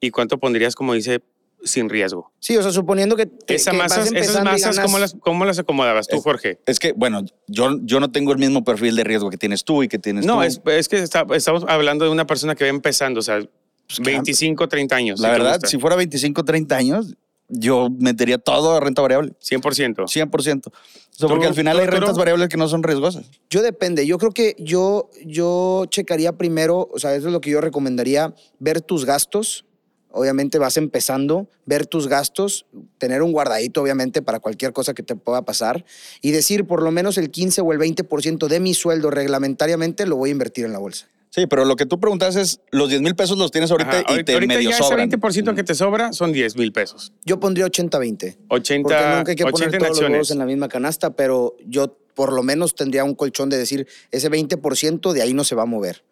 ¿Y 0.00 0.10
cuánto 0.10 0.38
pondrías, 0.38 0.74
como 0.74 0.94
dice, 0.94 1.20
sin 1.64 1.88
riesgo? 1.88 2.32
Sí, 2.38 2.56
o 2.56 2.62
sea, 2.62 2.70
suponiendo 2.72 3.16
que, 3.16 3.28
que- 3.46 3.56
Esa 3.56 3.72
que 3.72 3.76
masas, 3.76 4.12
esas 4.12 4.44
masas, 4.44 4.76
ganas- 4.76 4.84
¿cómo 4.86 4.98
las, 4.98 5.14
¿cómo 5.20 5.44
las 5.44 5.58
acomodabas 5.58 6.06
tú, 6.06 6.16
Es- 6.16 6.22
Jorge? 6.22 6.60
Es 6.66 6.78
que, 6.78 6.92
bueno, 6.92 7.22
yo, 7.48 7.78
yo 7.82 7.98
no 8.00 8.10
tengo 8.12 8.32
el 8.32 8.38
mismo 8.38 8.62
perfil 8.64 8.94
de 8.96 9.04
riesgo 9.04 9.28
que 9.30 9.36
tienes 9.36 9.64
tú 9.64 9.82
y 9.82 9.88
que 9.88 9.98
tienes 9.98 10.24
No, 10.24 10.36
tú. 10.36 10.42
es, 10.42 10.60
es 10.66 10.88
que 10.88 10.98
está- 10.98 11.26
estamos 11.34 11.64
hablando 11.68 12.04
de 12.04 12.10
una 12.12 12.26
persona 12.26 12.54
que 12.54 12.64
va 12.64 12.70
empezando, 12.70 13.18
o 13.20 13.22
sea, 13.22 13.40
Pues, 13.40 14.00
25, 14.00 14.68
30 14.68 14.94
años. 14.96 15.18
La 15.18 15.28
si 15.30 15.34
te 15.34 15.42
verdad, 15.42 15.60
si 15.64 15.78
fuera 15.78 15.96
25, 15.96 16.44
30 16.44 16.76
años, 16.76 17.16
yo 17.48 17.88
metería 17.90 18.38
todo 18.38 18.74
a 18.74 18.80
renta 18.80 19.02
variable. 19.02 19.32
100%. 19.40 20.06
100%. 20.06 20.06
O 20.08 20.08
sea, 20.08 21.28
porque 21.28 21.44
¿Tú, 21.44 21.48
al 21.48 21.54
final 21.54 21.78
hay 21.78 21.86
rentas 21.86 22.16
variables 22.16 22.48
que 22.48 22.56
no 22.56 22.68
son 22.68 22.82
riesgosas. 22.82 23.30
Yo 23.50 23.62
depende. 23.62 24.06
Yo 24.06 24.18
creo 24.18 24.32
que 24.32 24.54
yo, 24.58 25.10
yo 25.24 25.86
checaría 25.88 26.36
primero, 26.36 26.88
o 26.92 26.98
sea, 26.98 27.14
eso 27.14 27.28
es 27.28 27.32
lo 27.32 27.40
que 27.40 27.50
yo 27.50 27.60
recomendaría, 27.60 28.34
ver 28.58 28.80
tus 28.80 29.04
gastos. 29.04 29.64
Obviamente 30.10 30.58
vas 30.58 30.76
empezando, 30.78 31.48
ver 31.66 31.86
tus 31.86 32.08
gastos, 32.08 32.66
tener 32.96 33.22
un 33.22 33.32
guardadito, 33.32 33.82
obviamente, 33.82 34.22
para 34.22 34.40
cualquier 34.40 34.72
cosa 34.72 34.94
que 34.94 35.02
te 35.02 35.16
pueda 35.16 35.42
pasar 35.42 35.84
y 36.22 36.30
decir 36.30 36.66
por 36.66 36.82
lo 36.82 36.90
menos 36.90 37.18
el 37.18 37.30
15 37.30 37.60
o 37.60 37.72
el 37.72 37.78
20% 37.78 38.46
de 38.48 38.60
mi 38.60 38.72
sueldo 38.72 39.10
reglamentariamente 39.10 40.06
lo 40.06 40.16
voy 40.16 40.30
a 40.30 40.32
invertir 40.32 40.64
en 40.64 40.72
la 40.72 40.78
bolsa. 40.78 41.08
Sí, 41.30 41.46
pero 41.46 41.64
lo 41.64 41.76
que 41.76 41.84
tú 41.86 42.00
preguntas 42.00 42.36
es, 42.36 42.60
los 42.70 42.88
10 42.88 43.02
mil 43.02 43.14
pesos 43.14 43.36
los 43.38 43.50
tienes 43.50 43.70
ahorita 43.70 43.90
Ajá, 44.00 44.14
y 44.18 44.24
te 44.24 44.32
ahorita 44.32 44.54
medio 44.54 44.70
ya 44.70 44.78
sobran. 44.78 45.08
ese 45.08 45.18
20% 45.18 45.54
que 45.54 45.62
te 45.64 45.74
sobra 45.74 46.12
son 46.12 46.32
10 46.32 46.56
mil 46.56 46.72
pesos. 46.72 47.12
Yo 47.24 47.38
pondría 47.38 47.66
80-20. 47.66 48.38
80, 48.48 48.82
Porque 48.88 49.16
nunca 49.16 49.30
hay 49.30 49.36
que 49.36 49.44
80 49.44 49.50
poner 49.50 49.74
en 49.74 49.78
todos 49.80 50.00
los 50.00 50.10
huevos 50.10 50.30
en 50.30 50.38
la 50.38 50.46
misma 50.46 50.68
canasta, 50.68 51.10
pero 51.10 51.54
yo 51.66 51.98
por 52.14 52.32
lo 52.32 52.42
menos 52.42 52.74
tendría 52.74 53.04
un 53.04 53.14
colchón 53.14 53.48
de 53.50 53.58
decir, 53.58 53.86
ese 54.10 54.30
20% 54.30 55.12
de 55.12 55.22
ahí 55.22 55.34
no 55.34 55.44
se 55.44 55.54
va 55.54 55.62
a 55.62 55.66
mover. 55.66 56.02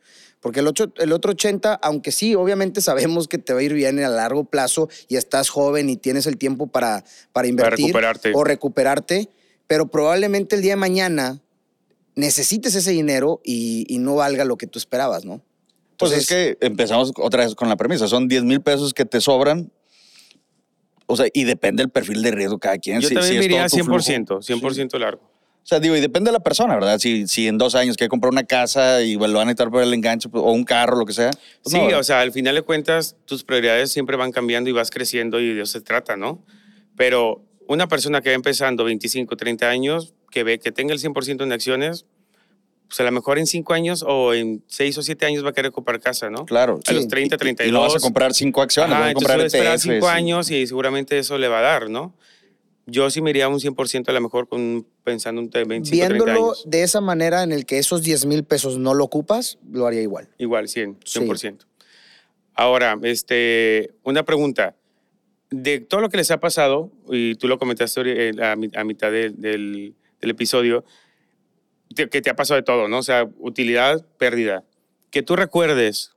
Porque 0.40 0.61
el, 0.61 0.66
ocho- 0.68 0.92
el 0.98 1.12
otro 1.12 1.33
80, 1.33 1.74
aunque 1.74 2.12
sí, 2.12 2.35
obviamente 2.35 2.81
sabemos 2.83 3.26
que 3.26 3.38
te 3.38 3.52
va 3.55 3.61
a 3.61 3.62
ir 3.62 3.72
bien 3.72 3.98
a 4.05 4.09
largo 4.09 4.44
plazo 4.44 4.88
y 5.09 5.16
estás 5.16 5.48
joven 5.48 5.88
y 5.88 5.96
tienes 5.96 6.26
el 6.26 6.37
tiempo 6.37 6.66
para, 6.66 7.05
para 7.33 7.48
invertir 7.48 7.87
recuperarte. 7.87 8.33
o 8.35 8.44
recuperarte, 8.44 9.31
pero 9.66 9.87
probablemente 9.88 10.55
el 10.55 10.62
día 10.62 10.72
de 10.72 10.76
mañana 10.76 11.40
necesites 12.16 12.74
ese 12.74 12.90
dinero 12.90 13.40
y, 13.44 13.87
y 13.88 13.98
no 13.98 14.16
valga 14.16 14.44
lo 14.44 14.57
que 14.57 14.66
tú 14.66 14.79
esperabas, 14.79 15.24
¿no? 15.24 15.42
Pues 15.98 16.12
es 16.12 16.26
que 16.26 16.59
empezamos 16.61 17.12
otra 17.16 17.44
vez 17.44 17.55
con 17.55 17.68
la 17.68 17.76
premisa. 17.76 18.09
Son 18.09 18.26
10 18.29 18.42
mil 18.44 18.61
pesos 18.61 18.92
que 18.92 19.05
te 19.05 19.20
sobran. 19.20 19.70
O 21.07 21.16
sea, 21.16 21.26
y 21.33 21.44
depende 21.44 21.83
del 21.83 21.90
perfil 21.90 22.22
de 22.22 22.33
riesgo 22.33 22.57
de 22.57 22.61
cada 22.61 22.79
quien. 22.79 23.00
Yo 23.00 23.09
Si- 23.09 23.14
también 23.14 23.35
si 23.35 23.40
diría 23.40 23.66
todo 23.68 23.79
tu 23.79 23.85
flujo. 23.85 24.00
100%, 24.00 24.42
100% 24.42 24.98
largo. 24.98 25.22
O 25.22 25.68
sea, 25.68 25.81
digo, 25.81 25.96
y 25.96 26.00
depende 26.00 26.29
de 26.29 26.33
la 26.33 26.40
persona, 26.42 26.74
¿verdad? 26.74 26.98
Si, 26.98 27.26
si 27.26 27.48
en 27.48 27.59
dos 27.59 27.74
años 27.74 27.96
quiere 27.96 28.09
comprar 28.09 28.31
una 28.33 28.44
casa 28.44 29.02
y 29.02 29.16
bueno, 29.16 29.33
lo 29.33 29.38
van 29.38 29.48
a 29.48 29.50
necesitar 29.50 29.70
por 29.70 29.83
el 29.83 29.92
enganche 29.94 30.29
pues, 30.29 30.42
o 30.44 30.52
un 30.52 30.64
carro, 30.64 30.96
lo 30.96 31.05
que 31.07 31.12
sea. 31.12 31.31
pues 31.62 31.72
Sí, 31.72 31.79
no, 31.90 31.98
o 31.98 32.02
sea, 32.05 32.20
al 32.20 32.31
final 32.33 32.55
de 32.55 32.62
cuentas, 32.62 33.16
tus 33.24 33.42
prioridades 33.42 33.90
siempre 33.90 34.16
van 34.16 34.31
cambiando 34.33 34.70
y 34.70 34.72
vas 34.72 34.90
creciendo 34.90 35.40
y 35.40 35.55
de 35.55 35.62
eso 35.62 35.72
se 35.72 35.81
trata, 35.81 36.16
¿no? 36.16 36.44
Pero 36.96 37.42
una 37.68 37.88
persona 37.88 38.20
que 38.20 38.29
va 38.31 38.35
empezando 38.37 38.85
25, 38.85 39.37
30 39.37 39.68
años, 39.68 40.14
que 40.37 40.44
ve 40.44 40.59
que 40.59 40.70
tenga 40.70 40.92
el 40.92 41.01
100% 41.01 41.44
en 41.44 41.51
acciones, 41.53 42.05
pues 42.88 43.01
a 43.01 43.05
lo 43.05 43.11
mejor 43.11 43.38
en 43.38 43.46
5 43.46 43.72
años 43.72 44.05
o 44.07 44.35
en 44.35 44.62
6 44.66 44.99
o 44.99 45.03
7 45.03 45.25
años 45.25 45.42
va 45.42 45.49
a 45.49 45.53
querer 45.55 45.72
comprar 45.72 45.99
casa, 45.99 46.29
¿no? 46.29 46.44
Claro. 46.44 46.79
A 46.87 46.92
los 46.92 47.05
Sí. 47.05 47.09
30, 47.09 47.37
Y- 47.37 47.38
32. 47.38 47.70
Y 47.70 47.72
no 47.72 47.81
vas 47.81 47.96
a 47.96 48.01
comprar 48.05 48.35
cinco 48.35 48.61
acciones, 48.61 48.92
Ajá, 48.92 49.01
vas 49.01 49.07
a 49.07 49.11
entonces 49.12 49.29
comprar 49.29 49.44
a 49.44 49.46
esperar 49.46 49.72
ETFs, 49.77 49.83
5 49.83 50.07
y- 50.07 50.11
años 50.11 50.51
y 50.51 50.66
seguramente 50.66 51.18
eso 51.18 51.38
le 51.38 51.49
va 51.49 51.61
a 51.61 51.62
dar, 51.62 51.88
¿no? 51.88 52.14
Yo 52.85 53.09
sí 53.09 53.22
me 53.22 53.31
iría 53.31 53.49
un 53.49 53.61
100% 53.61 54.11
a 54.11 54.12
lo 54.12 54.20
mejor 54.20 54.46
con, 54.46 54.87
pensando 55.05 55.40
en 55.40 55.49
25, 55.51 56.07
30 56.07 56.25
Viéndolo 56.25 56.49
años. 56.49 56.64
de 56.66 56.83
esa 56.83 57.01
manera 57.01 57.42
en 57.42 57.53
el 57.53 57.64
que 57.64 57.79
esos 57.79 58.03
10 58.03 58.27
mil 58.27 58.44
pesos 58.44 58.77
no 58.77 58.92
lo 58.92 59.05
ocupas, 59.05 59.59
lo 59.72 59.87
haría 59.87 60.03
igual. 60.03 60.29
Igual, 60.37 60.68
100, 60.68 60.99
Sí. 61.03 61.18
100%. 61.20 61.64
Ahora, 62.55 62.99
este, 63.03 63.94
una 64.05 64.22
pregunta. 64.25 64.77
De 65.49 65.79
todo 65.79 66.01
lo 66.01 66.09
que 66.09 66.16
les 66.16 66.31
ha 66.33 66.40
pasado, 66.40 66.90
y 67.09 67.37
tú 67.37 67.46
lo 67.46 67.57
comentaste 67.59 68.01
eh, 68.31 68.33
a 68.42 68.85
mitad 68.85 69.12
del, 69.12 69.40
del- 69.40 69.94
del 70.27 70.33
episodio, 70.35 70.85
que 71.95 72.07
te 72.21 72.31
ha 72.31 72.35
pasado 72.37 72.57
de 72.57 72.65
todo, 72.65 72.89
¿no? 72.89 72.99
O 72.99 73.03
sea, 73.03 73.27
utilidad, 73.39 74.05
pérdida. 74.19 74.65
Que 75.11 75.23
tú 75.23 75.37
recuerdes 75.37 76.12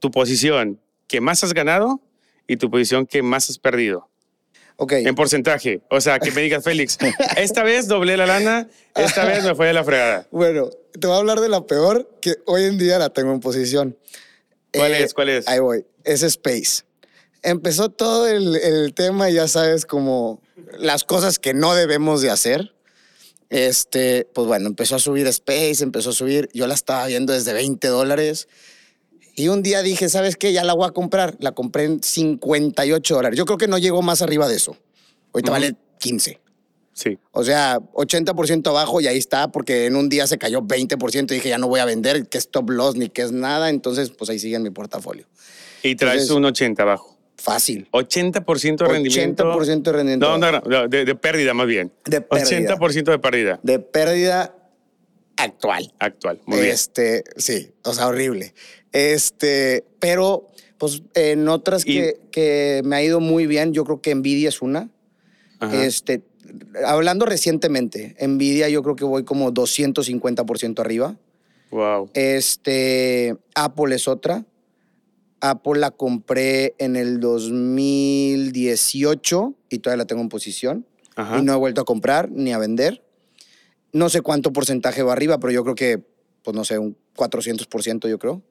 tu 0.00 0.10
posición 0.10 0.80
que 1.06 1.20
más 1.20 1.42
has 1.44 1.54
ganado 1.54 2.00
y 2.48 2.56
tu 2.56 2.70
posición 2.70 3.06
que 3.06 3.22
más 3.22 3.48
has 3.48 3.58
perdido. 3.58 4.08
Ok. 4.78 4.92
En 4.92 5.14
porcentaje. 5.14 5.80
O 5.88 6.00
sea, 6.00 6.18
que 6.18 6.32
me 6.32 6.42
digas, 6.42 6.62
Félix, 6.64 6.98
esta 7.36 7.62
vez 7.62 7.88
doblé 7.88 8.16
la 8.16 8.26
lana, 8.26 8.68
esta 8.94 9.24
vez 9.24 9.42
me 9.44 9.54
fue 9.54 9.68
de 9.68 9.72
la 9.72 9.84
fregada. 9.84 10.26
Bueno, 10.30 10.68
te 11.00 11.06
voy 11.06 11.16
a 11.16 11.18
hablar 11.20 11.40
de 11.40 11.48
la 11.48 11.64
peor 11.66 12.10
que 12.20 12.34
hoy 12.44 12.64
en 12.64 12.76
día 12.76 12.98
la 12.98 13.08
tengo 13.10 13.32
en 13.32 13.40
posición. 13.40 13.96
¿Cuál 14.74 14.92
Eh, 14.92 15.04
es? 15.04 15.14
¿Cuál 15.14 15.28
es? 15.30 15.48
Ahí 15.48 15.60
voy. 15.60 15.86
Es 16.04 16.22
Space. 16.22 16.82
Empezó 17.42 17.88
todo 17.90 18.26
el, 18.28 18.56
el 18.56 18.92
tema, 18.92 19.30
ya 19.30 19.48
sabes, 19.48 19.86
como 19.86 20.42
las 20.78 21.04
cosas 21.04 21.38
que 21.38 21.54
no 21.54 21.74
debemos 21.74 22.20
de 22.20 22.30
hacer. 22.30 22.74
Este, 23.48 24.28
pues 24.34 24.46
bueno, 24.46 24.66
empezó 24.66 24.96
a 24.96 24.98
subir 24.98 25.26
Space, 25.28 25.82
empezó 25.82 26.10
a 26.10 26.12
subir. 26.12 26.48
Yo 26.52 26.66
la 26.66 26.74
estaba 26.74 27.06
viendo 27.06 27.32
desde 27.32 27.52
20 27.52 27.86
dólares. 27.88 28.48
Y 29.34 29.48
un 29.48 29.62
día 29.62 29.82
dije, 29.82 30.08
¿sabes 30.08 30.36
qué? 30.36 30.52
Ya 30.52 30.64
la 30.64 30.72
voy 30.74 30.86
a 30.88 30.90
comprar. 30.92 31.36
La 31.40 31.52
compré 31.52 31.84
en 31.84 32.02
58 32.02 33.14
dólares. 33.14 33.38
Yo 33.38 33.44
creo 33.44 33.58
que 33.58 33.68
no 33.68 33.78
llegó 33.78 34.02
más 34.02 34.22
arriba 34.22 34.48
de 34.48 34.56
eso. 34.56 34.76
Ahorita 35.32 35.50
vale 35.50 35.76
15. 35.98 36.40
Sí. 36.94 37.18
O 37.32 37.44
sea, 37.44 37.78
80% 37.78 38.66
abajo 38.68 39.02
y 39.02 39.06
ahí 39.06 39.18
está, 39.18 39.48
porque 39.48 39.84
en 39.84 39.96
un 39.96 40.08
día 40.08 40.26
se 40.26 40.38
cayó 40.38 40.62
20% 40.62 41.30
y 41.32 41.34
dije, 41.34 41.50
ya 41.50 41.58
no 41.58 41.68
voy 41.68 41.80
a 41.80 41.84
vender, 41.84 42.26
que 42.26 42.38
es 42.38 42.44
stop 42.44 42.70
loss 42.70 42.96
ni 42.96 43.10
que 43.10 43.20
es 43.20 43.32
nada. 43.32 43.68
Entonces, 43.68 44.10
pues 44.10 44.30
ahí 44.30 44.38
sigue 44.38 44.56
en 44.56 44.62
mi 44.62 44.70
portafolio. 44.70 45.26
Y 45.82 45.94
traes 45.96 46.22
Entonces- 46.22 46.36
un 46.36 46.44
80 46.46 46.82
abajo. 46.82 47.15
Fácil. 47.38 47.88
80% 47.92 48.76
de 48.78 48.84
rendimiento. 48.88 49.44
80% 49.44 49.82
de 49.82 49.92
rendimiento. 49.92 50.38
No, 50.38 50.50
no, 50.52 50.60
no, 50.60 50.88
de, 50.88 51.04
de 51.04 51.14
pérdida 51.14 51.52
más 51.54 51.66
bien. 51.66 51.92
De 52.04 52.20
pérdida. 52.20 52.76
80% 52.76 53.04
de 53.10 53.18
pérdida 53.18 53.60
De 53.62 53.78
pérdida 53.78 54.54
actual. 55.36 55.92
actual. 55.98 56.40
Muy 56.46 56.60
bien. 56.60 56.72
este, 56.72 57.24
sí, 57.36 57.70
o 57.84 57.92
sea, 57.92 58.06
horrible. 58.08 58.54
Este, 58.92 59.84
pero, 60.00 60.46
pues 60.78 61.02
en 61.14 61.46
otras 61.48 61.82
Y- 61.86 61.94
que, 61.94 62.20
que 62.30 62.80
me 62.84 62.96
ha 62.96 63.02
ido 63.02 63.20
muy 63.20 63.46
bien, 63.46 63.72
yo 63.74 63.84
creo 63.84 64.00
que 64.00 64.14
Nvidia 64.14 64.48
es 64.48 64.62
una. 64.62 64.88
Ajá. 65.60 65.84
Este, 65.84 66.22
hablando 66.86 67.26
recientemente, 67.26 68.16
Nvidia 68.26 68.68
yo 68.70 68.82
creo 68.82 68.96
que 68.96 69.04
voy 69.04 69.24
como 69.24 69.52
250% 69.52 70.80
arriba. 70.80 71.16
Wow. 71.70 72.10
Este, 72.14 73.36
Apple 73.54 73.94
es 73.94 74.08
otra. 74.08 74.44
Apple 75.40 75.80
la 75.80 75.90
compré 75.90 76.74
en 76.78 76.96
el 76.96 77.20
2018 77.20 79.54
y 79.70 79.78
todavía 79.78 80.04
la 80.04 80.06
tengo 80.06 80.22
en 80.22 80.28
posición. 80.28 80.86
Ajá. 81.14 81.38
Y 81.38 81.42
no 81.42 81.52
he 81.52 81.56
vuelto 81.56 81.80
a 81.80 81.84
comprar 81.84 82.30
ni 82.30 82.52
a 82.52 82.58
vender. 82.58 83.02
No 83.92 84.08
sé 84.08 84.20
cuánto 84.20 84.52
porcentaje 84.52 85.02
va 85.02 85.12
arriba, 85.12 85.38
pero 85.38 85.52
yo 85.52 85.62
creo 85.62 85.74
que, 85.74 86.02
pues 86.42 86.54
no 86.54 86.64
sé, 86.64 86.78
un 86.78 86.96
400% 87.16 88.08
yo 88.08 88.18
creo. 88.18 88.42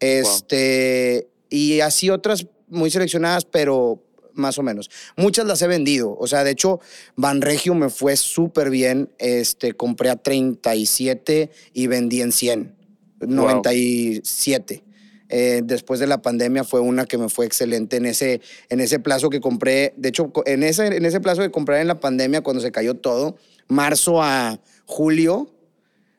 Este, 0.00 1.28
y 1.50 1.80
así 1.80 2.10
otras 2.10 2.46
muy 2.68 2.90
seleccionadas, 2.90 3.44
pero 3.44 4.02
más 4.34 4.58
o 4.58 4.62
menos. 4.62 4.90
Muchas 5.16 5.46
las 5.46 5.62
he 5.62 5.66
vendido. 5.66 6.16
O 6.18 6.26
sea, 6.26 6.44
de 6.44 6.50
hecho, 6.50 6.80
Banregio 7.16 7.74
me 7.74 7.88
fue 7.88 8.16
súper 8.16 8.70
bien. 8.70 9.10
Este, 9.18 9.72
compré 9.72 10.10
a 10.10 10.16
37 10.16 11.50
y 11.72 11.86
vendí 11.86 12.20
en 12.20 12.32
100. 12.32 12.76
97. 13.20 14.84
Eh, 15.30 15.62
después 15.64 16.00
de 16.00 16.06
la 16.06 16.20
pandemia 16.20 16.64
fue 16.64 16.80
una 16.80 17.06
que 17.06 17.16
me 17.18 17.28
fue 17.28 17.46
excelente 17.46 17.96
en 17.96 18.06
ese, 18.06 18.40
en 18.68 18.80
ese 18.80 18.98
plazo 18.98 19.30
que 19.30 19.40
compré. 19.40 19.94
De 19.96 20.10
hecho, 20.10 20.30
en 20.44 20.62
ese, 20.62 20.86
en 20.88 21.04
ese 21.04 21.20
plazo 21.20 21.40
que 21.42 21.50
compré 21.50 21.80
en 21.80 21.88
la 21.88 21.98
pandemia, 22.00 22.42
cuando 22.42 22.60
se 22.60 22.70
cayó 22.70 22.94
todo, 22.94 23.36
marzo 23.68 24.22
a 24.22 24.60
julio, 24.84 25.50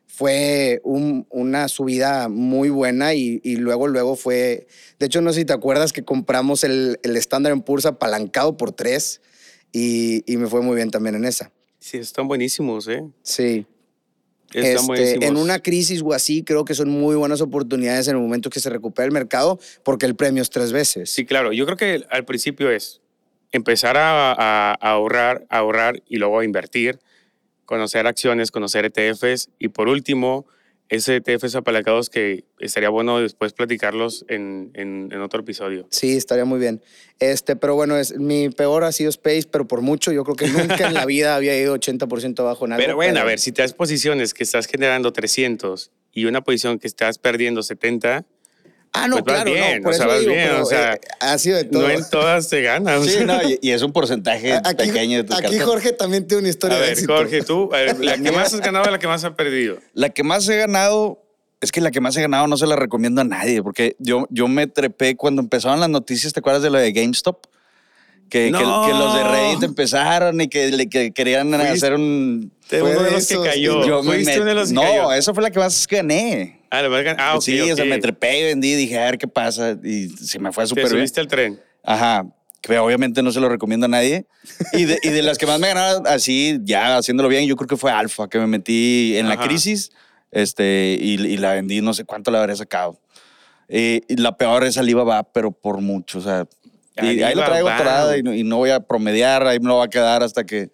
fue 0.08 0.80
un- 0.84 1.28
una 1.30 1.68
subida 1.68 2.30
muy 2.30 2.70
buena 2.70 3.14
y, 3.14 3.42
y 3.44 3.58
luego, 3.58 3.88
luego 3.88 4.16
fue... 4.16 4.66
De 4.98 5.06
hecho, 5.08 5.22
no 5.22 5.34
sé 5.34 5.42
si 5.42 5.46
te 5.46 5.54
acuerdas 5.54 5.92
que 5.94 6.04
compramos 6.06 6.64
el, 6.64 7.00
el 7.04 7.18
Standard 7.18 7.62
Poor's 7.64 7.86
apalancado 7.86 8.56
por 8.58 8.72
tres 8.72 9.22
y, 9.72 10.24
y 10.32 10.38
me 10.38 10.48
fue 10.48 10.62
muy 10.62 10.76
bien 10.78 10.90
también 10.90 11.16
en 11.16 11.26
esa. 11.26 11.52
Sí, 11.80 11.98
están 11.98 12.28
buenísimos, 12.28 12.88
¿eh? 12.88 13.04
Sí. 13.24 13.66
Este, 14.58 15.26
en 15.26 15.36
una 15.38 15.60
crisis 15.60 16.02
o 16.02 16.14
así, 16.14 16.44
crí 16.44 16.56
que 16.66 16.74
son 16.76 16.90
muy 16.90 17.16
buenas 17.16 17.42
oportunidades 17.42 18.08
en 18.08 18.16
el 18.16 18.22
momento 18.22 18.50
que 18.50 18.60
se 18.60 18.70
recupera 18.70 19.06
el 19.06 19.12
mercado 19.12 19.60
porque 19.84 20.06
el 20.06 20.16
premio 20.16 20.42
es 20.42 20.50
tres 20.50 20.72
veces. 20.72 21.10
Sí, 21.10 21.26
claro. 21.26 21.52
Yo 21.52 21.66
creo 21.66 21.78
que 21.78 22.06
al 22.10 22.24
principio 22.26 22.70
es 22.72 23.02
empezar 23.52 23.98
a, 23.98 24.32
a- 24.32 24.72
a 24.80 24.90
ahorrar, 24.92 25.46
a 25.50 25.58
ahorrar 25.58 26.02
y 26.08 26.18
luego 26.18 26.40
a 26.40 26.46
invertir, 26.46 27.00
conocer 27.66 28.08
acciones, 28.08 28.52
conocer 28.52 28.86
ETFs 28.86 29.50
y 29.60 29.70
por 29.70 29.88
último, 29.90 30.46
esos 30.90 31.10
ETFs 31.16 31.56
apalancados 31.56 32.10
que 32.10 32.44
estaría 32.60 32.90
bueno 32.90 33.20
después 33.20 33.54
platicarlos 33.54 34.26
en, 34.30 34.72
en- 34.76 35.10
en 35.12 35.22
otro 35.22 35.40
episodio. 35.42 35.88
Sí, 35.92 36.16
estaría 36.16 36.46
muy 36.46 36.60
bien. 36.60 36.82
Este, 37.20 37.56
pero 37.56 37.76
bueno, 37.76 37.98
es, 37.98 38.18
mi 38.18 38.50
peor 38.50 38.84
ha 38.84 38.92
sido 38.92 39.10
Space, 39.10 39.48
pero 39.52 39.68
por 39.68 39.82
mucho. 39.82 40.12
Yo 40.12 40.24
creo 40.24 40.36
que 40.36 40.48
nunca 40.48 40.88
en 40.88 40.94
la 40.94 41.06
vida 41.06 41.36
había 41.36 41.60
ido 41.60 41.76
80% 41.76 42.40
abajo 42.40 42.66
en 42.66 42.74
algo. 42.74 42.84
Pero 42.84 42.96
bueno, 42.96 43.20
a 43.20 43.24
ver, 43.24 43.40
si 43.40 43.52
te 43.52 43.62
das 43.62 43.74
posiciones 43.74 44.34
que 44.34 44.44
estás 44.44 44.68
generando 44.68 45.12
300 45.14 45.92
y 46.14 46.26
una 46.26 46.42
posición 46.42 46.78
que 46.80 46.88
estás 46.88 47.18
perdiendo 47.18 47.64
70, 47.64 48.26
Ah, 48.96 49.08
no, 49.08 49.24
pues 49.24 49.36
claro, 49.36 49.52
bien, 49.52 49.78
no, 49.78 49.84
por 49.84 49.94
o 49.94 49.98
sea, 49.98 50.06
eso 50.06 50.20
digo, 50.20 50.32
bien, 50.32 50.48
pero, 50.50 50.64
o 50.64 50.66
sea, 50.66 50.94
eh, 50.94 51.00
ha 51.20 51.38
sido 51.38 51.58
de 51.58 51.66
todo. 51.66 51.82
no 51.84 51.90
en 51.90 52.10
todas 52.10 52.50
te 52.50 52.62
ganas. 52.62 53.06
Sí, 53.06 53.26
no, 53.26 53.42
y, 53.44 53.60
y 53.62 53.72
es 53.72 53.82
un 53.82 53.92
porcentaje 53.92 54.54
aquí, 54.64 54.88
pequeño 54.88 55.18
de 55.18 55.24
tu 55.26 55.34
aquí. 55.34 55.60
Jorge 55.60 55.92
también 55.92 56.28
tiene 56.28 56.42
una 56.42 56.50
historia 56.50 56.78
A 56.78 56.80
de 56.80 56.86
ver, 56.86 56.94
éxito. 56.94 57.16
Jorge, 57.16 57.42
tú, 57.44 57.70
a 57.74 57.78
ver, 57.78 58.00
la 58.00 58.18
que 58.18 58.32
más 58.32 58.54
has 58.54 58.60
ganado 58.62 58.90
la 58.90 59.00
que 59.00 59.08
más 59.08 59.24
has 59.24 59.34
perdido. 59.34 59.78
La 59.94 60.10
que 60.10 60.24
más 60.24 60.48
he 60.48 60.58
ganado, 60.58 61.22
es 61.62 61.72
que 61.72 61.82
la 61.82 61.92
que 61.92 62.00
más 62.02 62.16
he 62.18 62.22
ganado 62.22 62.48
no 62.48 62.58
se 62.58 62.68
la 62.68 62.76
recomiendo 62.76 63.22
a 63.22 63.26
nadie, 63.26 63.62
porque 63.62 63.96
yo, 64.00 64.28
yo 64.30 64.48
me 64.48 64.68
trepé 64.68 65.16
cuando 65.16 65.42
empezaron 65.42 65.80
las 65.80 65.90
noticias, 65.90 66.34
¿te 66.34 66.40
acuerdas 66.40 66.64
de 66.64 66.70
lo 66.70 66.78
de 66.78 66.92
GameStop? 66.92 67.46
Que, 68.30 68.46
que- 68.46 68.52
No. 68.52 68.86
que 68.86 68.92
los 68.92 69.14
de 69.16 69.24
Reddit 69.24 69.64
empezaron 69.64 70.42
y 70.42 70.48
que, 70.48 70.70
le- 70.72 70.90
que 70.90 71.12
querían 71.12 71.50
Fuiste- 71.52 71.68
hacer 71.72 71.94
un... 71.94 72.52
Fue 72.68 72.82
uno 72.82 73.04
de 73.04 73.12
los 73.12 73.28
que 73.28 73.40
cayó. 73.42 73.86
Yo 73.86 74.02
me 74.04 74.18
met- 74.18 74.36
uno 74.38 74.46
de 74.46 74.54
los 74.56 74.70
que 74.70 74.74
no, 74.76 74.82
cayó. 74.82 75.12
eso 75.14 75.34
fue 75.34 75.44
la 75.44 75.52
que 75.52 75.60
más 75.60 75.88
gané. 75.88 76.62
Ah, 76.72 76.82
la 76.82 76.88
verdad. 76.88 77.16
Ah, 77.20 77.36
ok, 77.36 77.42
sí, 77.44 77.62
o 77.62 77.76
sea, 77.76 77.86
me 77.86 78.00
trepé 78.00 78.40
y 78.40 78.44
vendí, 78.46 78.74
dije, 78.74 78.98
a 79.00 79.06
ver 79.06 79.18
qué 79.20 79.28
pasa. 79.28 79.78
Y 79.84 80.10
se 80.10 80.40
me 80.40 80.52
fue 80.52 80.66
súper 80.66 80.86
bien. 80.86 80.98
subiste 80.98 81.22
al 81.22 81.28
tren. 81.28 81.62
Ajá. 81.84 82.26
Que 82.62 82.80
obviamente 82.80 83.22
no 83.22 83.32
se 83.32 83.40
lo 83.40 83.48
recomiendo 83.48 83.86
a 83.86 83.90
nadie. 83.90 84.26
Y 84.74 84.86
de, 84.86 84.98
y 85.04 85.10
de 85.10 85.22
las 85.22 85.38
que 85.38 85.46
más 85.46 85.60
me 85.60 85.68
ganaron 85.68 86.08
así, 86.08 86.58
ya 86.64 86.98
haciéndolo 86.98 87.30
bien, 87.30 87.46
yo 87.46 87.56
creo 87.56 87.68
que 87.68 87.78
fue 87.78 87.92
Alfa, 87.92 88.28
que 88.28 88.40
me 88.40 88.48
metí 88.48 89.16
en 89.18 89.28
la 89.30 89.36
Ajá. 89.36 89.48
crisis 89.48 89.92
este, 90.32 90.98
y, 91.00 91.14
y 91.22 91.38
la 91.38 91.54
vendí, 91.54 91.82
no 91.82 91.94
sé 91.94 92.04
cuánto 92.06 92.32
la 92.32 92.40
habría 92.40 92.56
sacado. 92.56 93.00
Eh, 93.70 94.02
y 94.08 94.16
la 94.18 94.36
peor 94.36 94.64
es 94.64 94.78
Alibaba, 94.80 95.22
pero 95.32 95.52
por 95.52 95.80
mucho. 95.82 96.18
O 96.18 96.22
sea, 96.22 96.48
y 97.02 97.22
ahí 97.24 97.36
lo 97.36 97.44
traigo 97.46 97.68
atorada 97.70 98.18
y, 98.18 98.24
no- 98.24 98.34
y 98.34 98.44
no 98.44 98.58
voy 98.58 98.70
a 98.72 98.80
promediar, 98.80 99.46
ahí 99.48 99.60
me 99.60 99.68
lo 99.68 99.78
va 99.78 99.86
a 99.86 99.90
quedar 99.90 100.24
hasta 100.24 100.46
que, 100.46 100.70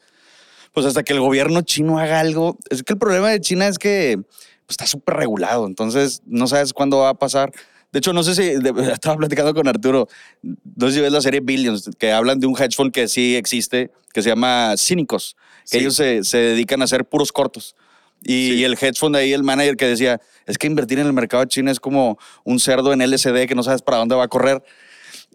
pues 0.74 0.86
hasta 0.86 1.04
que 1.04 1.14
el 1.14 1.20
gobierno 1.20 1.62
chino 1.62 1.98
haga 2.00 2.20
algo. 2.20 2.58
Es 2.70 2.84
que 2.84 2.94
el 2.94 3.00
problema 3.00 3.30
de 3.30 3.42
China 3.42 3.68
es 3.68 3.78
que 3.78 4.18
pues, 4.66 4.72
está 4.76 4.86
súper 4.86 5.16
regulado, 5.18 5.66
entonces 5.68 6.22
no 6.26 6.48
sabes 6.48 6.74
cuándo 6.74 7.00
va 7.00 7.10
a 7.10 7.14
pasar. 7.16 7.52
De 7.92 8.00
hecho, 8.00 8.14
no 8.14 8.24
sé 8.24 8.36
si 8.36 8.44
de- 8.44 8.74
estaba 8.94 9.18
platicando 9.18 9.54
con 9.54 9.68
Arturo. 9.68 10.08
No 10.42 10.88
sé 10.88 10.94
si 10.94 11.02
ves 11.02 11.12
la 11.12 11.22
serie 11.22 11.42
Billions, 11.42 11.90
que 12.00 12.12
hablan 12.12 12.40
de 12.40 12.48
un 12.48 12.56
hedge 12.58 12.76
fund 12.76 12.92
que 12.94 13.08
sí 13.08 13.36
existe, 13.36 13.92
que 14.14 14.22
se 14.22 14.30
llama 14.30 14.76
Cínicos, 14.78 15.36
que 15.64 15.78
Sí. 15.78 15.78
ellos 15.80 15.96
se, 15.96 16.24
se 16.24 16.38
dedican 16.38 16.82
a 16.82 16.86
hacer 16.86 17.04
puros 17.06 17.32
cortos. 17.32 17.76
Y, 18.24 18.52
Sí. 18.52 18.54
y 18.60 18.64
el 18.64 18.74
hedge 18.74 18.98
fund 19.00 19.16
ahí, 19.16 19.34
el 19.34 19.44
manager 19.44 19.76
que 19.76 19.88
decía, 19.88 20.22
es 20.46 20.58
que 20.58 20.68
invertir 20.68 21.00
en 21.00 21.08
el 21.08 21.14
mercado 21.14 21.44
chino 21.46 21.70
es 21.72 21.80
como 21.80 22.18
un 22.46 22.60
cerdo 22.60 22.94
en 22.94 23.02
LSD 23.02 23.48
que 23.48 23.56
no 23.56 23.64
sabes 23.64 23.82
para 23.82 23.98
dónde 23.98 24.16
va 24.16 24.24
a 24.26 24.28
correr. 24.30 24.64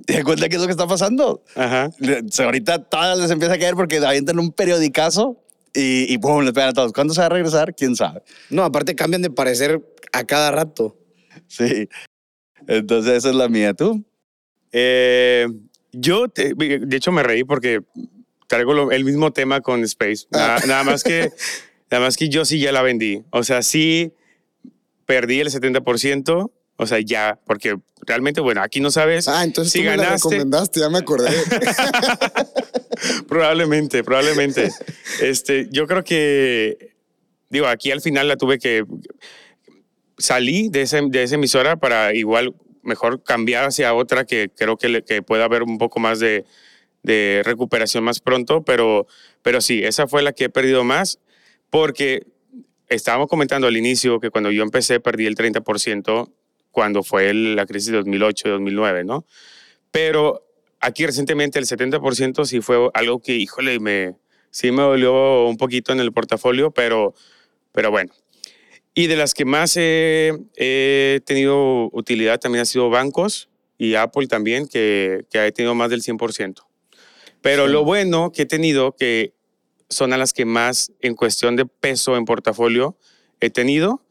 ¿Te 0.04 0.12
das 0.14 0.24
cuenta 0.24 0.48
qué 0.48 0.56
es 0.56 0.60
lo 0.60 0.66
que 0.66 0.72
está 0.72 0.86
pasando? 0.86 1.42
Ajá. 1.54 1.90
Ahorita 2.44 2.84
todas 2.84 3.18
les 3.18 3.30
empieza 3.30 3.54
a 3.54 3.58
caer 3.58 3.74
porque 3.74 3.96
avientan 3.96 4.38
un 4.38 4.52
periodicazo 4.52 5.42
y, 5.74 6.12
y 6.12 6.18
pum, 6.18 6.42
les 6.44 6.52
pegan 6.52 6.68
a 6.70 6.72
todos. 6.72 6.92
¿Cuándo 6.92 7.14
se 7.14 7.20
va 7.20 7.26
a 7.26 7.30
regresar? 7.30 7.74
¿Quién 7.74 7.96
sabe? 7.96 8.22
No, 8.50 8.62
aparte 8.64 8.94
cambian 8.94 9.22
de 9.22 9.30
parecer 9.30 9.80
a 10.12 10.24
cada 10.24 10.50
rato. 10.50 10.96
Sí. 11.48 11.88
Entonces 12.66 13.14
esa 13.14 13.30
es 13.30 13.34
la 13.34 13.48
mía. 13.48 13.74
¿Tú? 13.74 14.04
Eh, 14.72 15.46
yo, 15.92 16.28
te- 16.28 16.54
de 16.54 16.96
hecho, 16.96 17.10
me 17.12 17.22
reí 17.22 17.44
porque 17.44 17.80
traigo 18.48 18.74
lo- 18.74 18.90
el 18.92 19.04
mismo 19.04 19.32
tema 19.32 19.60
con 19.60 19.82
Space. 19.84 20.26
Nada, 20.30 20.58
nada 20.66 20.84
más 20.84 21.02
que, 21.02 21.30
nada 21.90 22.04
más 22.04 22.16
que 22.16 22.28
yo 22.28 22.44
sí 22.44 22.58
ya 22.60 22.72
la 22.72 22.82
vendí. 22.82 23.22
O 23.30 23.42
sea, 23.44 23.62
sí 23.62 24.12
perdí 25.06 25.40
el 25.40 25.48
70%. 25.50 26.50
O 26.76 26.86
sea, 26.86 26.98
ya, 27.00 27.38
porque 27.46 27.76
realmente, 28.06 28.40
bueno, 28.40 28.62
aquí 28.62 28.80
no 28.80 28.90
sabes 28.90 29.28
Ah, 29.28 29.44
entonces 29.44 29.72
si 29.72 29.78
tú 29.80 29.84
me 29.84 29.96
la 29.96 30.04
ganaste. 30.04 30.28
recomendaste, 30.28 30.80
ya 30.80 30.90
me 30.90 30.98
acordé. 30.98 31.30
Probablemente, 33.28 34.02
probablemente. 34.04 34.70
este, 35.20 35.68
yo 35.70 35.86
creo 35.86 36.02
que, 36.04 36.94
digo, 37.50 37.66
aquí 37.66 37.90
al 37.90 38.00
final 38.00 38.28
la 38.28 38.36
tuve 38.36 38.58
que 38.58 38.84
salí 40.18 40.68
de, 40.70 40.82
ese, 40.82 41.02
de 41.08 41.22
esa 41.22 41.34
emisora 41.34 41.76
para 41.76 42.14
igual 42.14 42.54
mejor 42.82 43.22
cambiar 43.22 43.66
hacia 43.66 43.92
otra 43.94 44.24
que 44.24 44.48
creo 44.56 44.76
que, 44.76 44.88
le- 44.88 45.02
que 45.04 45.22
pueda 45.22 45.44
haber 45.44 45.62
un 45.62 45.76
poco 45.78 46.00
más 46.00 46.20
de, 46.20 46.44
de 47.02 47.42
recuperación 47.44 48.04
más 48.04 48.20
pronto, 48.20 48.64
pero, 48.64 49.06
pero 49.42 49.60
sí, 49.60 49.82
esa 49.84 50.06
fue 50.06 50.22
la 50.22 50.32
que 50.32 50.44
he 50.44 50.48
perdido 50.48 50.84
más 50.84 51.18
porque 51.68 52.26
estábamos 52.88 53.26
comentando 53.28 53.66
al 53.66 53.76
inicio 53.76 54.20
que 54.20 54.30
cuando 54.30 54.50
yo 54.50 54.62
empecé 54.62 55.00
perdí 55.00 55.26
el 55.26 55.34
30% 55.36 56.32
cuando 56.76 57.02
fue 57.02 57.30
el- 57.30 57.56
la 57.56 57.64
crisis 57.64 57.90
de 57.90 57.96
2008-2009, 58.02 59.02
¿no? 59.02 59.24
Pero 59.90 60.46
aquí 60.78 61.06
recientemente 61.06 61.58
el 61.58 61.64
70% 61.64 62.44
sí 62.44 62.60
fue 62.60 62.90
algo 62.92 63.18
que, 63.22 63.34
híjole, 63.34 63.80
me, 63.80 64.16
sí 64.50 64.70
me 64.72 64.82
dolió 64.82 65.46
un 65.46 65.56
poquito 65.56 65.92
en 65.92 66.00
el 66.00 66.12
portafolio, 66.12 66.70
pero, 66.70 67.14
pero 67.72 67.90
bueno. 67.90 68.12
Y 68.92 69.06
de 69.06 69.16
las 69.16 69.32
que 69.32 69.46
más 69.46 69.74
he, 69.78 70.34
he 70.56 71.20
tenido 71.24 71.88
utilidad 71.94 72.38
también 72.40 72.60
ha 72.60 72.66
sido 72.66 72.90
bancos 72.90 73.48
y 73.78 73.94
Apple 73.94 74.26
también, 74.26 74.68
que, 74.68 75.24
que 75.30 75.38
ha 75.38 75.50
tenido 75.50 75.74
más 75.74 75.88
del 75.88 76.02
100%. 76.02 76.66
Pero 77.40 77.64
Sí. 77.66 77.72
lo 77.72 77.84
bueno 77.84 78.32
que 78.32 78.42
he 78.42 78.46
tenido, 78.46 78.92
que 78.92 79.32
son 79.88 80.12
a 80.12 80.18
las 80.18 80.34
que 80.34 80.44
más 80.44 80.92
en 81.00 81.14
cuestión 81.14 81.56
de 81.56 81.64
peso 81.64 82.18
en 82.18 82.26
portafolio 82.26 82.98
he 83.40 83.48
tenido, 83.48 84.02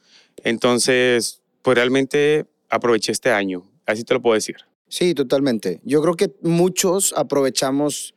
entonces, 0.44 1.44
pues 1.62 1.76
realmente 1.76 2.46
aproveché 2.76 3.12
este 3.12 3.32
año, 3.32 3.70
así 3.86 4.04
te 4.04 4.14
lo 4.14 4.22
puedo 4.22 4.36
decir. 4.36 4.58
Sí, 4.88 5.14
totalmente. 5.14 5.82
Yo 5.84 6.02
creo 6.02 6.16
que 6.16 6.34
muchos 6.42 7.14
aprovechamos 7.18 8.16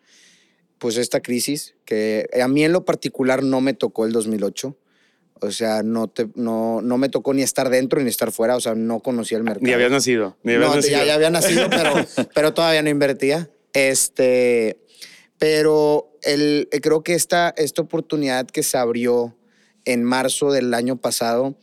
pues 0.79 0.97
esta 0.97 1.21
crisis, 1.21 1.75
que 1.85 2.29
a 2.41 2.47
mí 2.49 2.65
en 2.65 2.73
lo 2.73 2.85
particular 2.85 3.43
no 3.43 3.61
me 3.61 3.75
tocó 3.75 4.07
el 4.07 4.13
2008. 4.13 4.77
O 5.41 5.51
sea, 5.53 5.83
no, 5.83 6.09
te, 6.09 6.29
no, 6.35 6.81
no 6.83 6.99
me 6.99 7.09
tocó 7.09 7.33
ni 7.33 7.43
estar 7.43 7.71
dentro 7.71 8.01
ni 8.01 8.09
estar 8.09 8.33
fuera, 8.33 8.57
o 8.57 8.61
sea, 8.61 8.75
no 8.75 9.01
conocía 9.01 9.39
el 9.39 9.45
mercado. 9.45 9.67
Ni 9.67 9.73
habías 9.73 9.91
nacido, 9.91 10.37
ni 10.43 10.55
habías 10.55 10.71
no, 10.71 10.77
nacido. 10.77 10.99
Ya, 10.99 11.05
ya 11.05 11.15
había 11.15 11.31
nacido, 11.31 11.71
pero, 11.71 11.95
pero 12.35 12.55
todavía 12.55 12.83
no 12.83 12.91
invertía. 12.91 13.49
Este, 13.73 14.81
pero 15.39 16.13
el, 16.23 16.69
creo 16.83 17.03
que 17.03 17.15
esta, 17.15 17.55
esta 17.57 17.83
oportunidad 17.83 18.47
que 18.47 18.63
se 18.63 18.77
abrió 18.77 19.37
en 19.85 20.03
marzo 20.03 20.51
del 20.51 20.75
año 20.75 20.97
pasado 20.97 21.57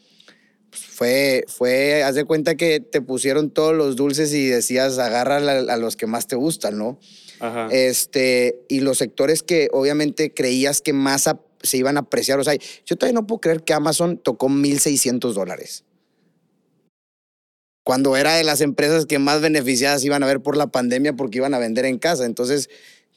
fue, 0.76 1.44
fue, 1.48 2.04
haz 2.04 2.16
de 2.16 2.26
cuenta 2.26 2.56
que 2.56 2.80
te 2.80 3.02
pusieron 3.02 3.50
todos 3.50 3.76
los 3.76 3.96
dulces 3.96 4.34
y 4.34 4.48
decías, 4.48 4.98
agarra 5.00 5.38
a, 5.38 5.74
a 5.74 5.78
los 5.78 5.96
que 5.96 6.08
más 6.08 6.28
te 6.28 6.36
gustan, 6.36 6.78
¿no? 6.78 7.00
Ajá. 7.40 7.68
Este, 7.72 8.60
y 8.70 8.82
los 8.82 8.98
sectores 8.98 9.44
que 9.44 9.70
obviamente 9.72 10.34
creías 10.34 10.82
que 10.82 10.94
más 10.94 11.30
se 11.62 11.78
iban 11.78 11.98
a 11.98 12.02
apreciar. 12.02 12.40
O 12.40 12.44
sea, 12.44 12.56
yo 12.86 12.96
todavía 12.96 13.20
no 13.20 13.28
puedo 13.28 13.42
creer 13.42 13.64
que 13.64 13.74
Amazon 13.74 14.18
tocó 14.18 14.48
1.600 14.48 15.34
dólares. 15.34 15.84
Cuando 17.84 18.18
era 18.18 18.36
de 18.36 18.44
las 18.44 18.62
empresas 18.62 19.06
que 19.06 19.20
más 19.20 19.42
beneficiadas 19.42 20.04
iban 20.04 20.24
a 20.24 20.28
ver 20.28 20.42
por 20.42 20.58
la 20.58 20.68
pandemia 20.68 21.14
porque 21.14 21.38
iban 21.38 21.54
a 21.54 21.60
vender 21.60 21.86
en 21.86 22.00
casa. 22.00 22.26
Entonces, 22.26 22.70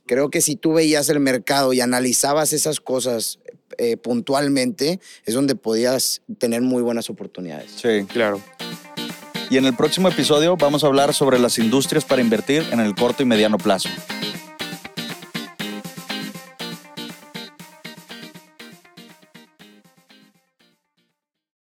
creo 0.06 0.30
que 0.30 0.42
si 0.42 0.56
tú 0.56 0.74
veías 0.74 1.08
el 1.08 1.20
mercado 1.20 1.72
y 1.72 1.80
analizabas 1.80 2.52
esas 2.52 2.80
cosas 2.80 3.38
eh, 3.76 3.96
puntualmente, 3.96 5.00
es 5.24 5.34
donde 5.34 5.54
podías 5.54 6.22
tener 6.38 6.62
muy 6.62 6.82
buenas 6.82 7.10
oportunidades. 7.10 7.72
Sí. 7.76 8.04
Claro. 8.12 8.40
Y 9.50 9.56
en 9.56 9.64
el 9.64 9.74
próximo 9.74 10.08
episodio 10.08 10.56
vamos 10.56 10.84
a 10.84 10.88
hablar 10.88 11.14
sobre 11.14 11.38
las 11.38 11.58
industrias 11.58 12.04
para 12.04 12.20
invertir 12.20 12.64
en 12.70 12.80
el 12.80 12.94
corto 12.94 13.22
y 13.22 13.26
mediano 13.26 13.56
plazo. 13.58 13.88